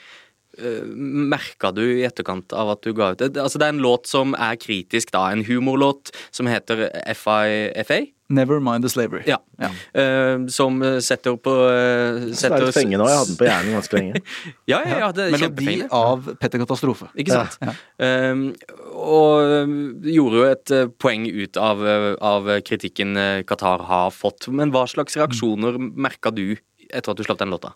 [0.95, 3.35] merka du i etterkant av at du ga ut det?
[3.41, 5.27] Altså, det er en låt som er kritisk, da.
[5.33, 8.05] En humorlåt som heter FIFA.
[8.35, 9.23] Never mind the slavery.
[9.29, 9.37] Ja.
[9.61, 9.69] Ja.
[9.93, 13.77] Uh, som setter på uh, Så er litt fenge nå, Jeg hadde den på hjernen
[13.77, 14.23] ganske lenge.
[14.73, 17.11] Ja, ja, ja, det er Melodi av Petter Katastrofe.
[17.21, 17.59] Ikke sant?
[17.61, 17.75] Ja.
[18.01, 19.77] Uh, og um,
[20.09, 21.83] gjorde jo et poeng ut av,
[22.25, 24.49] av kritikken Qatar har fått.
[24.49, 26.55] Men hva slags reaksjoner merka du
[26.89, 27.75] etter at du slapp den låta?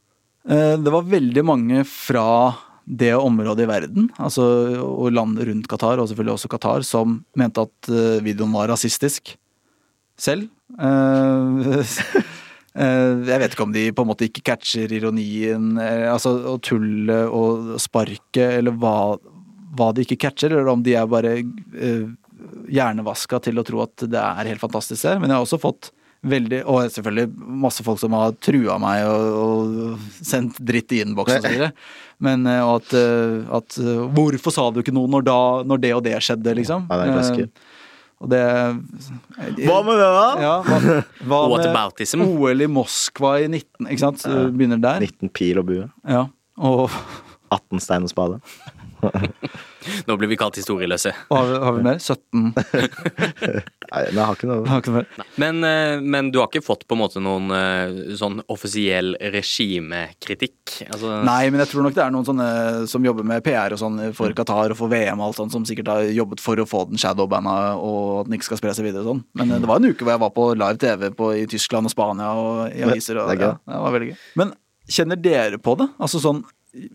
[0.48, 2.54] Eh, Det var veldig mange fra
[2.88, 4.44] det området i verden, altså
[4.80, 9.34] og land rundt Qatar, og selvfølgelig også Qatar, som mente at eh, videoen var rasistisk
[10.18, 10.48] selv.
[10.80, 11.82] Uh,
[12.78, 17.72] Jeg vet ikke om de på en måte ikke catcher ironien, altså og tullet og
[17.82, 19.16] sparket, eller hva,
[19.74, 22.06] hva de ikke catcher, eller om de er bare uh,
[22.70, 25.18] hjernevaska til å tro at det er helt fantastisk her.
[25.18, 25.90] Men jeg har også fått
[26.26, 31.44] veldig Og selvfølgelig masse folk som har trua meg og, og sendt dritt i innboksen
[31.44, 31.72] og.
[32.24, 35.82] Men eh, og at, eh, at eh, Hvorfor sa du ikke noe når, da, når
[35.84, 36.88] det og det skjedde, liksom?
[36.90, 37.76] Ja, det er klassiker.
[38.18, 38.42] Og det
[39.62, 40.26] Hva med det, da?
[40.42, 42.24] Ja, hva, hva med Whataboutism.
[42.26, 44.24] OL i Moskva i 19, ikke sant?
[44.24, 45.06] Så begynner der.
[45.06, 45.86] 19 pil og bue.
[46.02, 46.26] Ja.
[46.58, 46.88] Og
[47.54, 48.42] 18 stein og spade.
[50.08, 51.12] Nå blir vi kalt historieløse.
[51.30, 51.98] har vi, har vi mer?
[51.98, 52.52] 17?
[53.88, 55.06] Nei, jeg har ikke noe Har ikke mer.
[55.40, 60.74] Men, eh, men du har ikke fått på en måte noen eh, sånn offisiell regimekritikk?
[60.90, 62.48] Altså, Nei, men jeg tror nok det er noen sånne
[62.90, 65.66] som jobber med PR og sånn for Qatar og for VM og alt sånt, som
[65.68, 68.90] sikkert har jobbet for å få den shadowbanda og at den ikke skal spre seg
[68.90, 69.24] videre og sånn.
[69.40, 71.88] Men eh, det var en uke hvor jeg var på live TV på, i Tyskland
[71.88, 73.22] og Spania og i aviser.
[73.22, 74.18] Og, Det ja, det var veldig gøy.
[74.42, 74.54] Men
[74.88, 75.88] kjenner dere på det?
[76.00, 76.42] Altså sånn,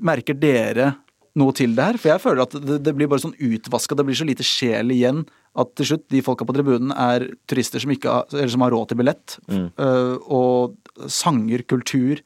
[0.04, 0.94] merker dere
[1.40, 2.00] noe til det her?
[2.02, 4.94] For jeg føler at det, det blir bare sånn utvaska, det blir så lite sjel
[4.94, 5.24] igjen
[5.60, 8.92] at til slutt de folka på tribunen er turister som, har, eller som har råd
[8.92, 9.40] til billett.
[9.50, 12.22] øh, og sanger, kultur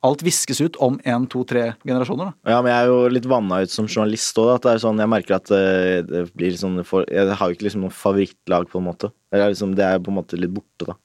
[0.00, 2.30] Alt viskes ut om én, to, tre generasjoner.
[2.30, 2.52] da.
[2.54, 4.64] Ja, men jeg er jo litt vanna ut som journalist òg.
[4.80, 7.92] Sånn, jeg merker at eh, det blir sånn for, Jeg har jo ikke liksom noe
[7.92, 9.10] favorittlag, på en måte.
[9.28, 10.96] Det er, liksom, det er på en måte litt borte, da.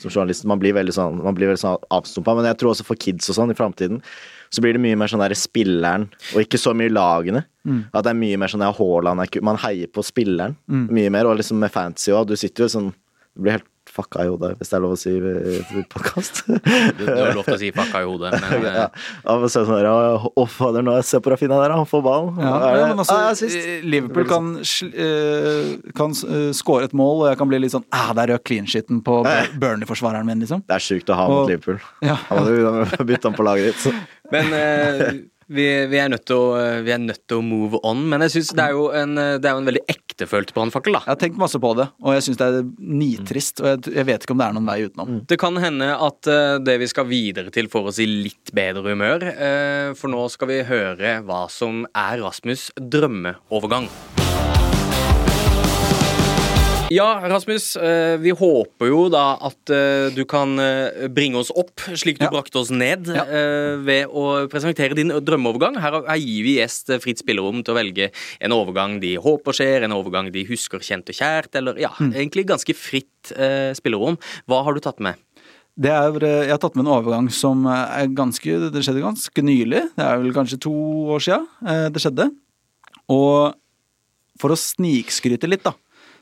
[0.00, 0.48] Som journalist.
[0.48, 2.38] Man blir veldig sånn, man blir veldig sånn avstumpa.
[2.38, 4.00] Men jeg tror også for kids og sånn i framtiden
[4.50, 7.44] så blir det mye mer sånn der spilleren, og ikke så mye lagene.
[7.92, 11.28] At det er mye mer sånn ja, Haaland er Man heier på spilleren mye mer,
[11.28, 12.30] og liksom med fantasy òg.
[12.30, 12.94] Du sitter jo sånn
[13.36, 15.12] Du blir helt fucka i hodet, hvis det er lov å si
[15.80, 16.42] i podkast.
[16.46, 18.86] Du, du har lov til å si fucka i hodet, men ja, Ja,
[19.32, 22.40] av å sånn Å, fader, nå se på Rafinha der, han får ballen.
[22.42, 27.24] Ja, er men altså, Ah, ja, eh, Liverpool kan, eh, kan uh, score et mål,
[27.24, 29.20] og jeg kan bli litt sånn Æh, Der røk clean shiten på
[29.62, 30.62] Burnley-forsvareren min, liksom.
[30.68, 31.80] Det er sjukt å ha mot Liverpool.
[32.04, 34.06] Ja, Han hadde bytta han på laget ditt.
[34.32, 35.12] Men eh,
[35.48, 38.04] vi, vi, er nødt til å, eh, vi er nødt til å move on.
[38.10, 40.98] Men jeg synes det er jo en, eh, det er jo en veldig ektefølt brannfakkel,
[40.98, 41.02] da.
[41.06, 42.68] Jeg har tenkt masse på det, og jeg syns det er
[43.00, 43.64] nitrist.
[43.64, 45.18] Og jeg, jeg vet ikke om det er noen vei utenom.
[45.30, 48.84] Det kan hende at eh, det vi skal videre til får oss i litt bedre
[48.88, 49.24] humør.
[49.98, 53.88] for nå skal vi høre hva som er Rasmus' drømmeovergang.
[56.90, 57.76] Ja, Rasmus.
[57.76, 62.24] eh, Vi håper jo da at eh, du kan eh, bringe oss opp, slik du
[62.24, 62.30] Ja.
[62.32, 63.24] brakte oss ned, Ja.
[63.76, 65.76] ved å presentere din drømmeovergang.
[65.78, 68.10] Her, gir vi gjest fritt spillerom til å velge
[68.40, 72.46] en overgang de håper skjer, en overgang de husker kjent og kjært, eller ja, egentlig
[72.46, 73.32] ganske fritt
[73.76, 74.16] spillerom.
[74.48, 75.16] Hva har du tatt med?
[75.78, 79.94] Det er, jeg har tatt med en overgang som er ganske Det skjedde ganske nylig.
[79.94, 81.46] Det er vel kanskje to år sia
[81.90, 82.30] det skjedde.
[83.10, 83.54] Og
[84.40, 85.74] for å snikskryte litt, da.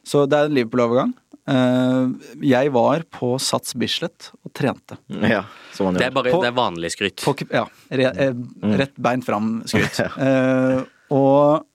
[0.06, 1.14] Så det er en Liverpool-overgang.
[1.46, 4.98] Eh, Jeg var på Sats Bislett og trente.
[5.10, 5.44] Ja,
[5.74, 7.22] som han Det er bare På- det er vanlig skryt.
[7.22, 8.32] På, ja, re, eh,
[8.78, 9.98] rett beint fram skryt.
[10.18, 10.84] uh,
[11.14, 11.66] og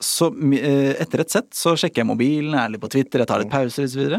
[0.00, 3.42] så eh, etter et sett så sjekker jeg mobilen, er litt på Twitter, jeg tar
[3.42, 4.14] litt pauser osv.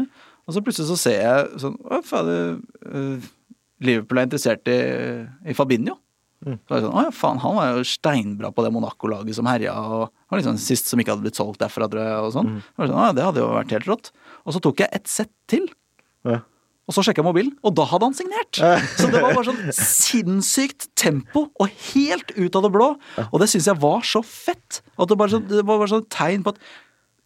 [0.46, 2.60] Og så plutselig så ser jeg sånn Å, fader.
[2.86, 3.30] eh,
[3.82, 4.78] Liverpool er interessert i,
[5.50, 5.96] i Fabinho.
[6.42, 9.46] Så var det sånn, Å ja, faen, han var jo steinbra på det Monaco-laget som
[9.46, 9.74] herja.
[9.78, 11.88] Og var liksom sist som ikke hadde blitt solgt derfra.
[12.24, 12.56] Og sånn.
[12.62, 14.10] Så var jeg sånn, å, ja, det hadde jo vært helt rått.
[14.42, 15.68] Og så tok jeg et sett til.
[16.26, 16.40] Ja.
[16.90, 18.58] Og så sjekka jeg mobilen, og da hadde han signert!
[18.98, 22.88] Så det var bare sånn sinnssykt tempo, og helt ut av det blå.
[23.28, 24.80] Og det syns jeg var så fett.
[24.98, 26.58] At det, bare så, det var bare sånn tegn på at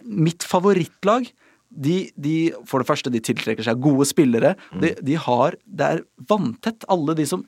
[0.05, 1.31] mitt favorittlag
[1.77, 2.35] de, de,
[2.69, 4.55] for det første, de tiltrekker seg gode spillere.
[4.81, 6.87] De, de har Det er vanntett.
[6.93, 7.43] Alle de som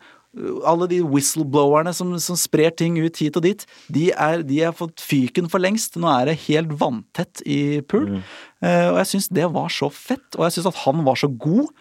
[0.69, 4.77] alle de whistleblowerne som, som sprer ting ut hit og dit, de, er, de har
[4.77, 5.97] fått fyken for lengst.
[6.01, 8.21] Nå er det helt vanntett i pool.
[8.61, 11.31] Eh, og jeg syns det var så fett, og jeg syns at han var så
[11.33, 11.73] god.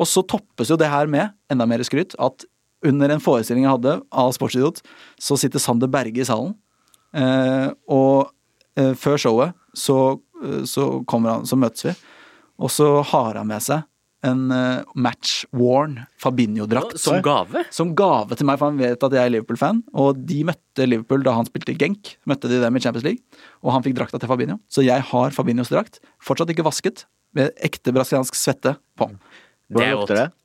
[0.00, 2.46] Og så toppes jo det her med, enda mer skryt, at
[2.86, 4.80] under en forestilling jeg hadde av Sportsidiot,
[5.20, 6.54] så sitter Sander Berge i salen.
[7.10, 8.30] Uh, og
[8.78, 10.16] uh, før showet så,
[10.64, 11.92] så kommer han, så møtes vi,
[12.60, 13.82] og så har han med seg
[14.26, 16.98] en eh, match worn Fabinho-drakt.
[17.00, 17.64] Som gave?
[17.72, 19.82] Som gave til meg, for han vet at jeg er Liverpool-fan.
[19.96, 22.14] Og de møtte Liverpool da han spilte i Genk.
[22.28, 23.40] Møtte de dem i Champions League.
[23.64, 24.58] Og han fikk drakta til Fabinho.
[24.72, 26.02] Så jeg har Fabinhos drakt.
[26.22, 27.06] Fortsatt ikke vasket.
[27.36, 29.08] Med ekte brasiliansk svette på.
[29.08, 30.36] Det er Hvordan lukter rått.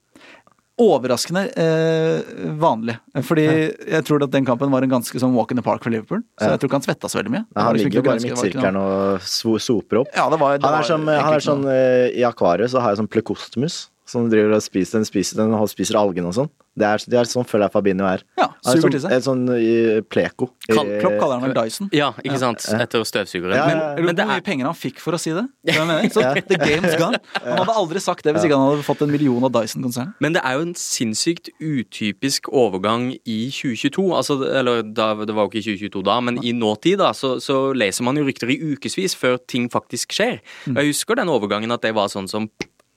[0.81, 2.97] Overraskende eh, vanlig.
[3.23, 5.93] Fordi jeg tror at den kampen var en ganske sånn walk in the park for
[5.93, 6.19] Liverpool.
[6.35, 7.43] Så jeg tror ikke han svetta så veldig mye.
[7.45, 10.11] Nei, han liksom ligger jo bare i midtsirkelen og soper opp.
[10.17, 12.91] Ja, det var, det Han er, som, han er sånn eh, I akvariet så har
[12.91, 16.51] jeg sånn plekostmus som driver og spiser den, spiser den og spiser algene og sånn.
[16.75, 18.23] Det er, det er sånn føler jeg Fabinho er.
[18.35, 19.11] Ja, er suger sånn, til seg.
[19.15, 19.75] Et sånn i
[20.11, 20.49] pleko.
[20.67, 21.87] Kall- Klopp kaller han vel Dyson.
[21.95, 22.65] Ja, ikke sant?
[22.75, 23.55] Etter støvsugeren.
[23.55, 23.91] Ja, Men, ja, ja.
[23.95, 25.45] Eller men det hvor mye er penger han fikk for å si det.
[25.71, 27.19] Hva mener jeg Så the game's gone.
[27.45, 30.15] Han hadde aldri sagt det hvis ikke han hadde fått en million av Dyson-konsernet.
[30.19, 34.05] Men det er jo en sinnssykt utypisk overgang i 2022.
[34.17, 37.35] Altså, eller da, det var jo ikke i 2022 da, men i nåtid da, så,
[37.43, 40.41] så leser man jo rykter i ukevis før ting faktisk skjer.
[40.67, 40.75] Mm.
[40.75, 42.49] Og Jeg husker den overgangen at det var sånn som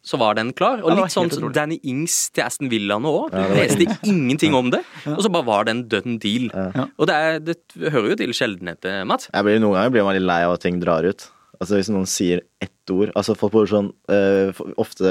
[0.04, 0.82] så var den klar.
[0.84, 1.48] Og litt sånn som.
[1.54, 3.34] Danny Ings til Aston Villa nå òg.
[3.34, 6.48] Ja, leste ingenting om det, og så bare var det en done deal.
[6.52, 6.86] Ja.
[6.96, 7.58] Og det, er, det
[7.90, 9.30] hører jo til sjeldenheter, Mats.
[9.32, 11.28] Jeg blir, noen ganger blir man litt lei av at ting drar ut.
[11.58, 15.10] Altså Hvis noen sier ett ord Altså Folk bare sånn uh, ofte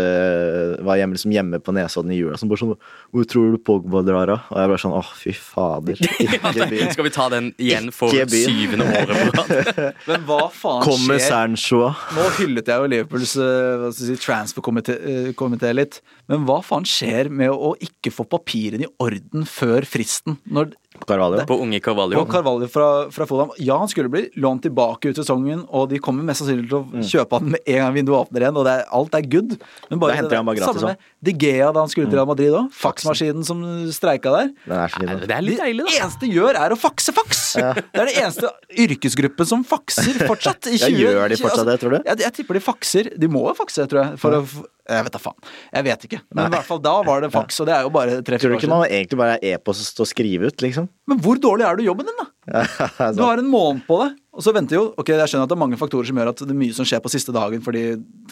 [0.87, 2.37] var hjemme, liksom hjemme på Nesodden i jula.
[2.39, 2.73] Som bare sånn
[3.13, 6.01] 'Hvor tror du Pogba drar av?' Og jeg bare sånn 'Åh, fy fader'.
[6.23, 6.91] Ikke byen.
[6.95, 9.79] Skal vi ta den igjen for syvende året på rad?
[10.09, 11.27] Men hva faen Kommer skjer?
[11.27, 11.81] Sancho
[12.17, 16.01] Nå hyllet jeg jo Liverpools eh, si, transfer-komité litt.
[16.31, 20.39] Men hva faen skjer med å ikke få papirene i orden før fristen?
[20.49, 20.73] Når
[21.05, 21.43] Carvalho?
[21.49, 22.17] På unge Carvalho.
[22.17, 25.99] På Carvalho fra, fra Fulham Ja, han skulle bli lånt tilbake ut sesongen, og de
[26.03, 28.73] kommer mest sannsynlig til å kjøpe han med en gang vinduet åpner igjen, og det
[28.79, 29.57] er, alt er good.
[29.91, 32.17] Men Da henter det han bare gratis, Samme med De Gea da han skulle til
[32.19, 32.67] Real Madrid òg.
[32.67, 32.73] Mm.
[32.81, 33.61] Faksmaskinen som
[33.93, 34.51] streika der.
[34.65, 35.19] Det er så da.
[35.27, 37.43] Det er litt deilig, Det eneste de gjør, er å fakse faks!
[37.57, 38.51] Det er det eneste
[38.87, 40.71] yrkesgruppen som fakser fortsatt.
[40.71, 41.99] I Ja, gjør de fortsatt det, tror du?
[42.05, 43.09] Jeg, jeg tipper de fakser.
[43.19, 44.19] De må jo fakse, tror jeg.
[44.21, 44.41] For å
[44.87, 45.35] Jeg vet da faen.
[45.73, 46.19] Jeg vet ikke.
[46.31, 48.55] Men i hvert fall da var det faks, og det er jo bare tre-fire du
[48.55, 50.86] ikke man egentlig bare er e-post og skrive ut, liksom?
[51.07, 52.27] Men hvor dårlig er du i jobben din, da?
[53.17, 55.57] Du har en måned på det, og så venter jo Ok, jeg skjønner at det
[55.57, 57.83] er mange faktorer som gjør at det er mye som skjer på siste dagen fordi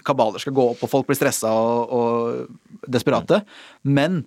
[0.08, 3.41] kabaler skal gå opp og folk blir stressa og, og desperate,
[3.84, 4.24] men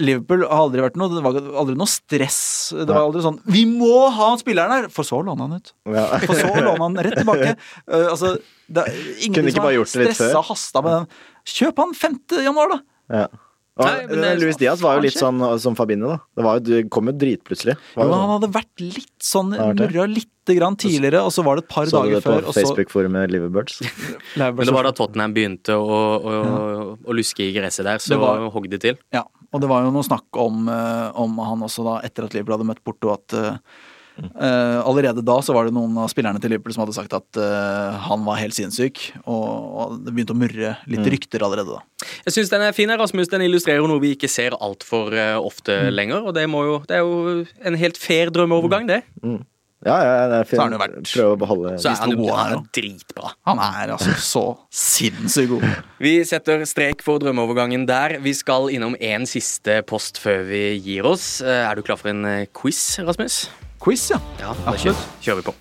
[0.00, 2.40] Liverpool har aldri vært noe Det var aldri noe stress.
[2.72, 5.72] Det var aldri sånn 'Vi må ha spilleren her!' For så låne han ut.
[5.84, 6.06] Ja.
[6.22, 7.56] For så låne han rett tilbake.
[7.84, 8.38] Uh, altså,
[8.72, 11.08] det er ingen som bare har stressa og hasta med den.
[11.44, 12.20] Kjøp han 5.
[12.40, 12.78] januar, da!
[13.12, 13.26] Ja.
[13.80, 16.18] Og, Nei, men det- Louis Diaz var jo litt sånn som Fabinho, da.
[16.36, 17.74] Det, var jo, det kom jo dritplutselig.
[17.96, 18.32] Jo, jo han sånn.
[18.34, 21.96] hadde vært litt sånn murra lite grann tidligere, og så var det et par Så
[21.96, 23.78] dager det Så før, det på Facebook-forumet Liverbirds?
[24.36, 28.44] Men det var da Tottenham begynte å, å, å luske i gresset der, så var-
[28.52, 28.98] hogg det til.
[29.14, 32.36] Ja, og det var jo noe snakk om, eh, om han også da, etter at
[32.36, 33.56] Liverpool hadde møtt Porto, at eh,
[34.18, 37.40] eh, allerede da så var det noen av spillerne til Liverpool som hadde sagt at
[37.40, 39.46] uh, han var helt sinnssyk, og,
[39.84, 41.82] og det begynte å murre litt rykter allerede da.
[42.26, 43.30] Jeg syns den er fin, Rasmus.
[43.32, 45.94] Den illustrerer noe vi ikke ser altfor uh, ofte Mm.
[45.96, 46.26] lenger.
[46.28, 49.02] Og det, må jo, det er jo en helt fair drømmeovergang, det.
[49.82, 52.12] Ja, ja, det er Så har han jo vært- Prøv å beholde Så er han
[52.12, 53.32] jo god han er dritbra.
[53.48, 55.64] Han er altså så sinnssykt god.
[55.98, 58.18] Vi setter strek for drømmeovergangen der.
[58.22, 61.40] Vi skal innom en siste post før vi gir oss.
[61.42, 63.48] Eh, Er du klar for en eh, quiz, Rasmus?
[63.82, 64.18] Quiz, ja.
[64.38, 65.52] Ja, da kjører, kjører vi på.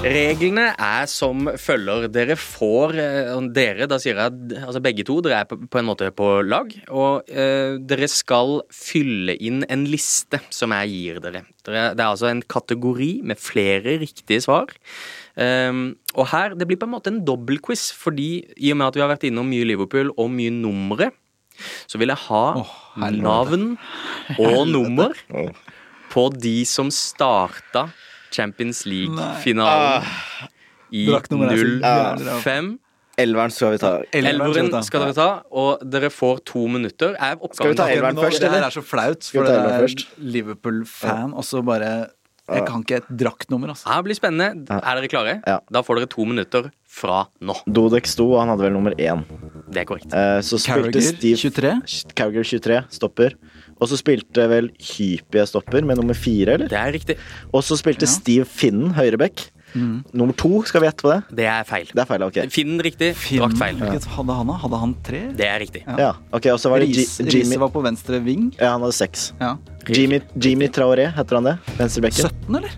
[0.00, 2.04] Reglene er som følger.
[2.14, 6.06] Dere får eh, Dere, da sier jeg altså begge to, dere er på, en måte
[6.14, 6.70] på lag.
[6.94, 11.42] Og eh, dere skal fylle inn en liste som jeg gir dere.
[11.66, 11.82] dere.
[11.98, 14.70] Det er altså en kategori med flere riktige svar.
[15.34, 19.00] Um, og her, Det blir på en måte en dobbeltquiz, fordi i og med at
[19.00, 21.10] vi har vært innom mye Liverpool og mye numre,
[21.90, 22.72] så vil jeg ha oh,
[23.18, 23.74] navn
[24.38, 25.12] og nummer
[26.10, 27.88] på de som starta
[28.34, 30.06] Champions League-finalen
[30.94, 32.38] i jævlig ræva.
[32.44, 32.70] 05.
[33.20, 33.90] Elveren skal vi ta.
[34.16, 37.16] Elveren skal dere ta, og dere får to minutter.
[37.20, 40.06] Er Skal vi ta elveren først, først, det her er så flaut, for det er?
[40.38, 41.90] Liverpool-fan, og så bare
[42.50, 43.86] Jeg kan ikke et draktnummer, altså.
[43.86, 44.64] Det blir spennende.
[44.74, 45.34] Er dere klare?
[45.46, 45.60] Ja.
[45.70, 47.54] Da får dere to minutter fra nå.
[47.70, 49.22] Dodek sto, og han hadde vel nummer én.
[49.70, 50.10] Det er korrekt.
[50.10, 51.76] Eh, så spilte Steve 23.
[52.18, 53.36] Carragher 23, stopper.
[53.80, 56.68] Og så spilte vel Hypie stopper med nummer fire, eller?
[56.68, 57.16] Det er riktig.
[57.52, 58.12] Og så spilte Ja.
[58.12, 59.46] Steve Finnen høyreback.
[59.74, 61.18] Nummer to, skal vi gjette på det?
[61.38, 61.86] Det er feil.
[61.94, 62.38] Det er feil, ok.
[62.50, 63.76] Finn riktig, Finn, drakt feil.
[63.78, 64.56] hvilket hadde han, da?
[64.64, 65.20] Hadde han tre?
[65.38, 65.84] Det er riktig.
[65.86, 65.96] Ja.
[66.00, 68.48] Ja, ok, Og så var det Riise Jimmy var på venstre ving.
[68.58, 69.32] Ja, han hadde seks.
[69.40, 69.56] Ja.
[69.86, 71.54] Jimmy, Jimmy Traoré, heter han det?
[71.78, 72.34] Venstrebekken.
[72.34, 72.74] 17, eller?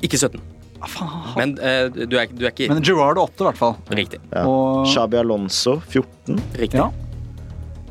[0.00, 0.40] Ikke 17.
[0.80, 3.60] Ah, faen, han Men uh, du, er, du er ikke Men Gerard 8, i hvert
[3.60, 3.76] fall.
[3.92, 4.20] Riktig.
[4.32, 4.46] Ja.
[4.48, 6.40] Og Shabi Alonso 14.
[6.56, 6.80] Riktig.
[6.80, 6.88] ja.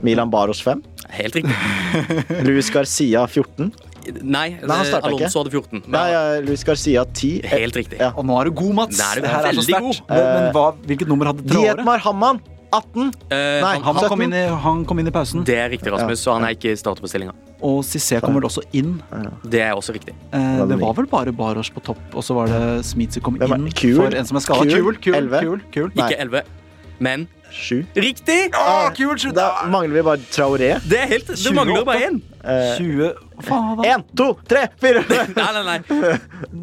[0.01, 0.81] Milan Baros 5.
[1.17, 1.55] Helt riktig.
[2.47, 3.71] Luis Garcia 14.
[4.09, 5.01] Nei, Nei, han ikke.
[5.05, 5.81] Alonso hadde 14.
[5.83, 7.41] Men, Nei, ja, Luis Garcia 10.
[7.51, 7.99] Helt riktig.
[8.01, 8.13] Ja.
[8.17, 9.01] Og nå er du god, Mats!
[9.01, 9.99] Nei, er det her er så sterkt.
[10.09, 11.75] Men, men hva, hvilket nummer hadde Traore?
[11.75, 12.41] Dietmar Hamman!
[12.69, 13.07] 18!
[13.33, 15.89] Eh, Nei, han, Han, kom inn i, han kom inn i pausen, det er riktig,
[15.89, 17.33] Rasmus, så han er ikke i startoppstillinga.
[17.65, 18.99] og Cissé kommer også inn.
[19.49, 20.13] Det er også riktig.
[20.37, 23.39] Eh, det var vel bare Baros på topp, og så var det Smith som kom
[23.41, 23.95] inn Kul?
[23.97, 24.69] for en som er skada.
[24.69, 24.93] Kul?
[25.01, 25.89] Kul, kul, kul, kul.
[25.97, 26.45] Ikke 11,
[27.01, 27.85] men 7.
[27.95, 28.51] riktig!
[28.53, 29.31] Å, kult, sju.
[29.35, 30.71] Da mangler vi bare Traoré.
[30.87, 32.21] Det er helt Det mangler bare én.
[32.43, 33.85] Eh, 20 Faen, hva?
[33.85, 35.03] 1, 2, 3, 4
[35.35, 36.19] Nei, nei, nei.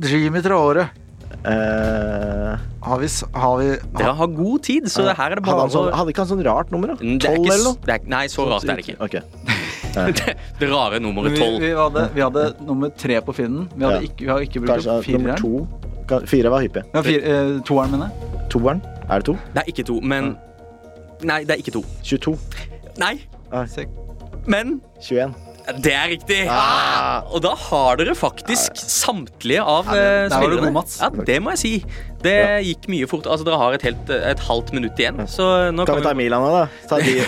[0.06, 0.88] Dreamy Traore.
[1.46, 2.56] eh,
[2.86, 3.66] Har vi, s- har vi
[3.98, 6.12] Dere har god tid, så det her er det hadde, bare han sånn, å hadde
[6.12, 6.94] ikke han sånn rart nummer, da?
[7.02, 7.86] Mm, det er 12 ikke, eller s- noe?
[7.86, 8.98] det er, Nei, så rart er det ikke.
[9.00, 9.16] Ok.
[9.96, 11.60] Det, det rare nummeret vi, 12.
[11.62, 13.62] vi, hadde, vi hadde nummer tre på Finnen.
[13.72, 14.08] Vi, hadde Ja.
[14.10, 15.40] ikke, vi har ikke brukt Kanskje opp nummer fireren.
[15.40, 16.82] to Ka- Fire var hyppig.
[16.92, 18.50] Ja, fire, eh, toeren, mener jeg.
[18.52, 18.82] Toeren?
[19.08, 19.32] Er det to?
[19.54, 20.36] Det er ikke to, men
[21.22, 21.84] Nei, det er ikke to.
[22.02, 22.36] 22.
[22.98, 23.20] Nei,
[23.52, 23.64] Ah.
[24.46, 25.34] men 21.
[25.82, 26.46] det er riktig.
[26.50, 27.22] Ah!
[27.32, 30.72] Og da har dere faktisk samtlige av Ja, det- eh, spillerne.
[30.72, 31.84] god, Ja, det må jeg si.
[32.22, 33.24] Det gikk mye fort.
[33.26, 36.14] Altså, Dere har et, helt, et halvt minutt igjen, så nå Kan kan vi ta
[36.14, 36.68] Milan nå, da?
[36.88, 37.20] Ta de.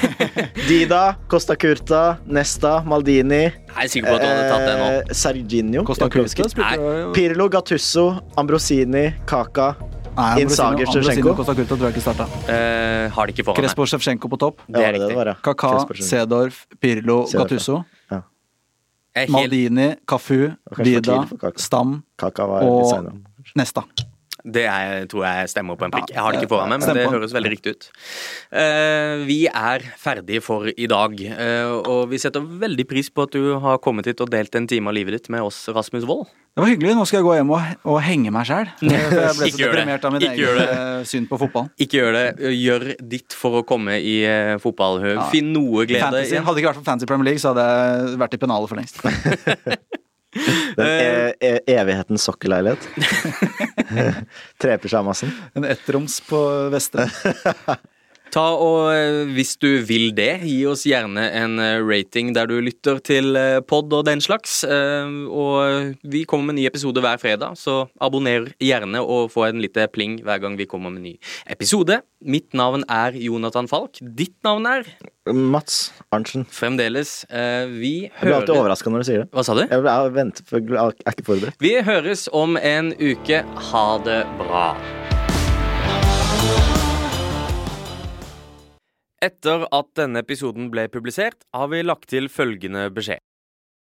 [0.68, 5.14] Dida, Costa Curta, Nesta, Maldini Jeg er sikker på at du hadde tatt det nå.
[5.14, 5.84] Serginio.
[5.84, 6.56] Serginho Costa Curta.
[6.56, 7.12] Nei.
[7.14, 9.88] Pirlo, Gattusso, Ambrosini, Kaka Nei,
[10.42, 10.86] Insager,
[12.02, 12.26] starta.
[12.50, 13.62] Eh, har de ikke foran.
[13.62, 14.60] Crespo Sjevtsjenko på topp.
[14.68, 15.14] Det er riktig.
[15.30, 15.34] ja.
[15.42, 15.70] Kaka,
[16.02, 17.84] Sedorf, Pirlo, Gattuso.
[18.10, 18.22] ja.
[19.28, 21.28] Maldini, Cafu, Vida.
[21.56, 22.02] Stam,
[22.62, 23.16] Og-
[23.56, 23.82] Nesta.
[24.54, 26.12] Det er, tror jeg stemmer på en prikk.
[26.14, 27.88] Jeg har det ikke foran meg, men det høres veldig riktig ut.
[28.50, 33.36] Eh, vi er ferdige for i dag, eh, og vi setter veldig pris på at
[33.36, 36.30] du har kommet hit og delt en time av livet ditt med oss, Rasmus Wold.
[36.58, 36.94] Det var hyggelig.
[36.98, 38.72] Nå skal jeg gå hjem og, og henge meg sjæl.
[38.88, 41.68] Jeg ble så deprimert av min egen eh, syn på fotball.
[41.78, 42.24] Ikke gjør det.
[42.56, 44.16] Gjør ditt for å komme i
[44.64, 44.98] fotball.
[45.06, 45.28] Ja.
[45.30, 46.34] Finn noe glede Fantasy.
[46.40, 48.80] Hadde det ikke vært for Fancy Premier League, så hadde jeg vært i pennalet for
[48.80, 49.98] lengst.
[50.76, 52.88] Den e e evighetens sokkelleilighet.
[54.62, 55.32] Trepysjamasen.
[55.54, 56.40] En ettroms på
[56.72, 57.08] Vestre.
[58.34, 62.58] Ta og, eh, Hvis du vil det, gi oss gjerne en eh, rating der du
[62.60, 64.60] lytter til eh, pod og den slags.
[64.68, 69.88] Og vi kommer med ny episode hver fredag, så abonner gjerne og få en liten
[69.92, 71.14] pling hver gang vi kommer med ny
[71.50, 72.00] episode.
[72.24, 74.00] Mitt navn er Jonathan Falk.
[74.02, 74.88] Ditt navn er
[75.28, 76.46] Mats Arntzen.
[76.50, 79.28] fremdeles Vi hører Jeg blir alltid overraska når du sier det.
[79.36, 79.64] Hva sa du?
[79.68, 81.60] Jeg venter, jeg er ikke forberedt.
[81.62, 83.44] Vi høres om en uke.
[83.70, 84.66] Ha det bra.
[89.18, 93.18] Etter at denne episoden ble publisert, har vi lagt til følgende beskjed.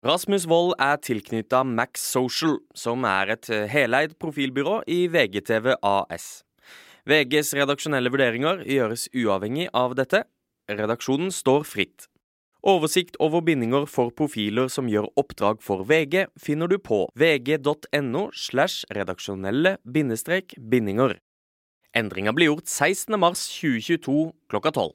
[0.06, 6.44] Rasmus Wold er tilknytta Max Social, som er et heleid profilbyrå i VGTV AS.
[7.10, 10.20] VGs redaksjonelle vurderinger gjøres uavhengig av dette.
[10.70, 12.06] Redaksjonen står fritt.
[12.66, 18.86] Oversikt over bindinger for profiler som gjør oppdrag for VG, finner du på vg.no slash
[18.94, 21.16] redaksjonelle bindestrek bindinger.
[21.98, 23.18] Endringa blir gjort 16.
[23.18, 24.94] mars 2022 klokka 12.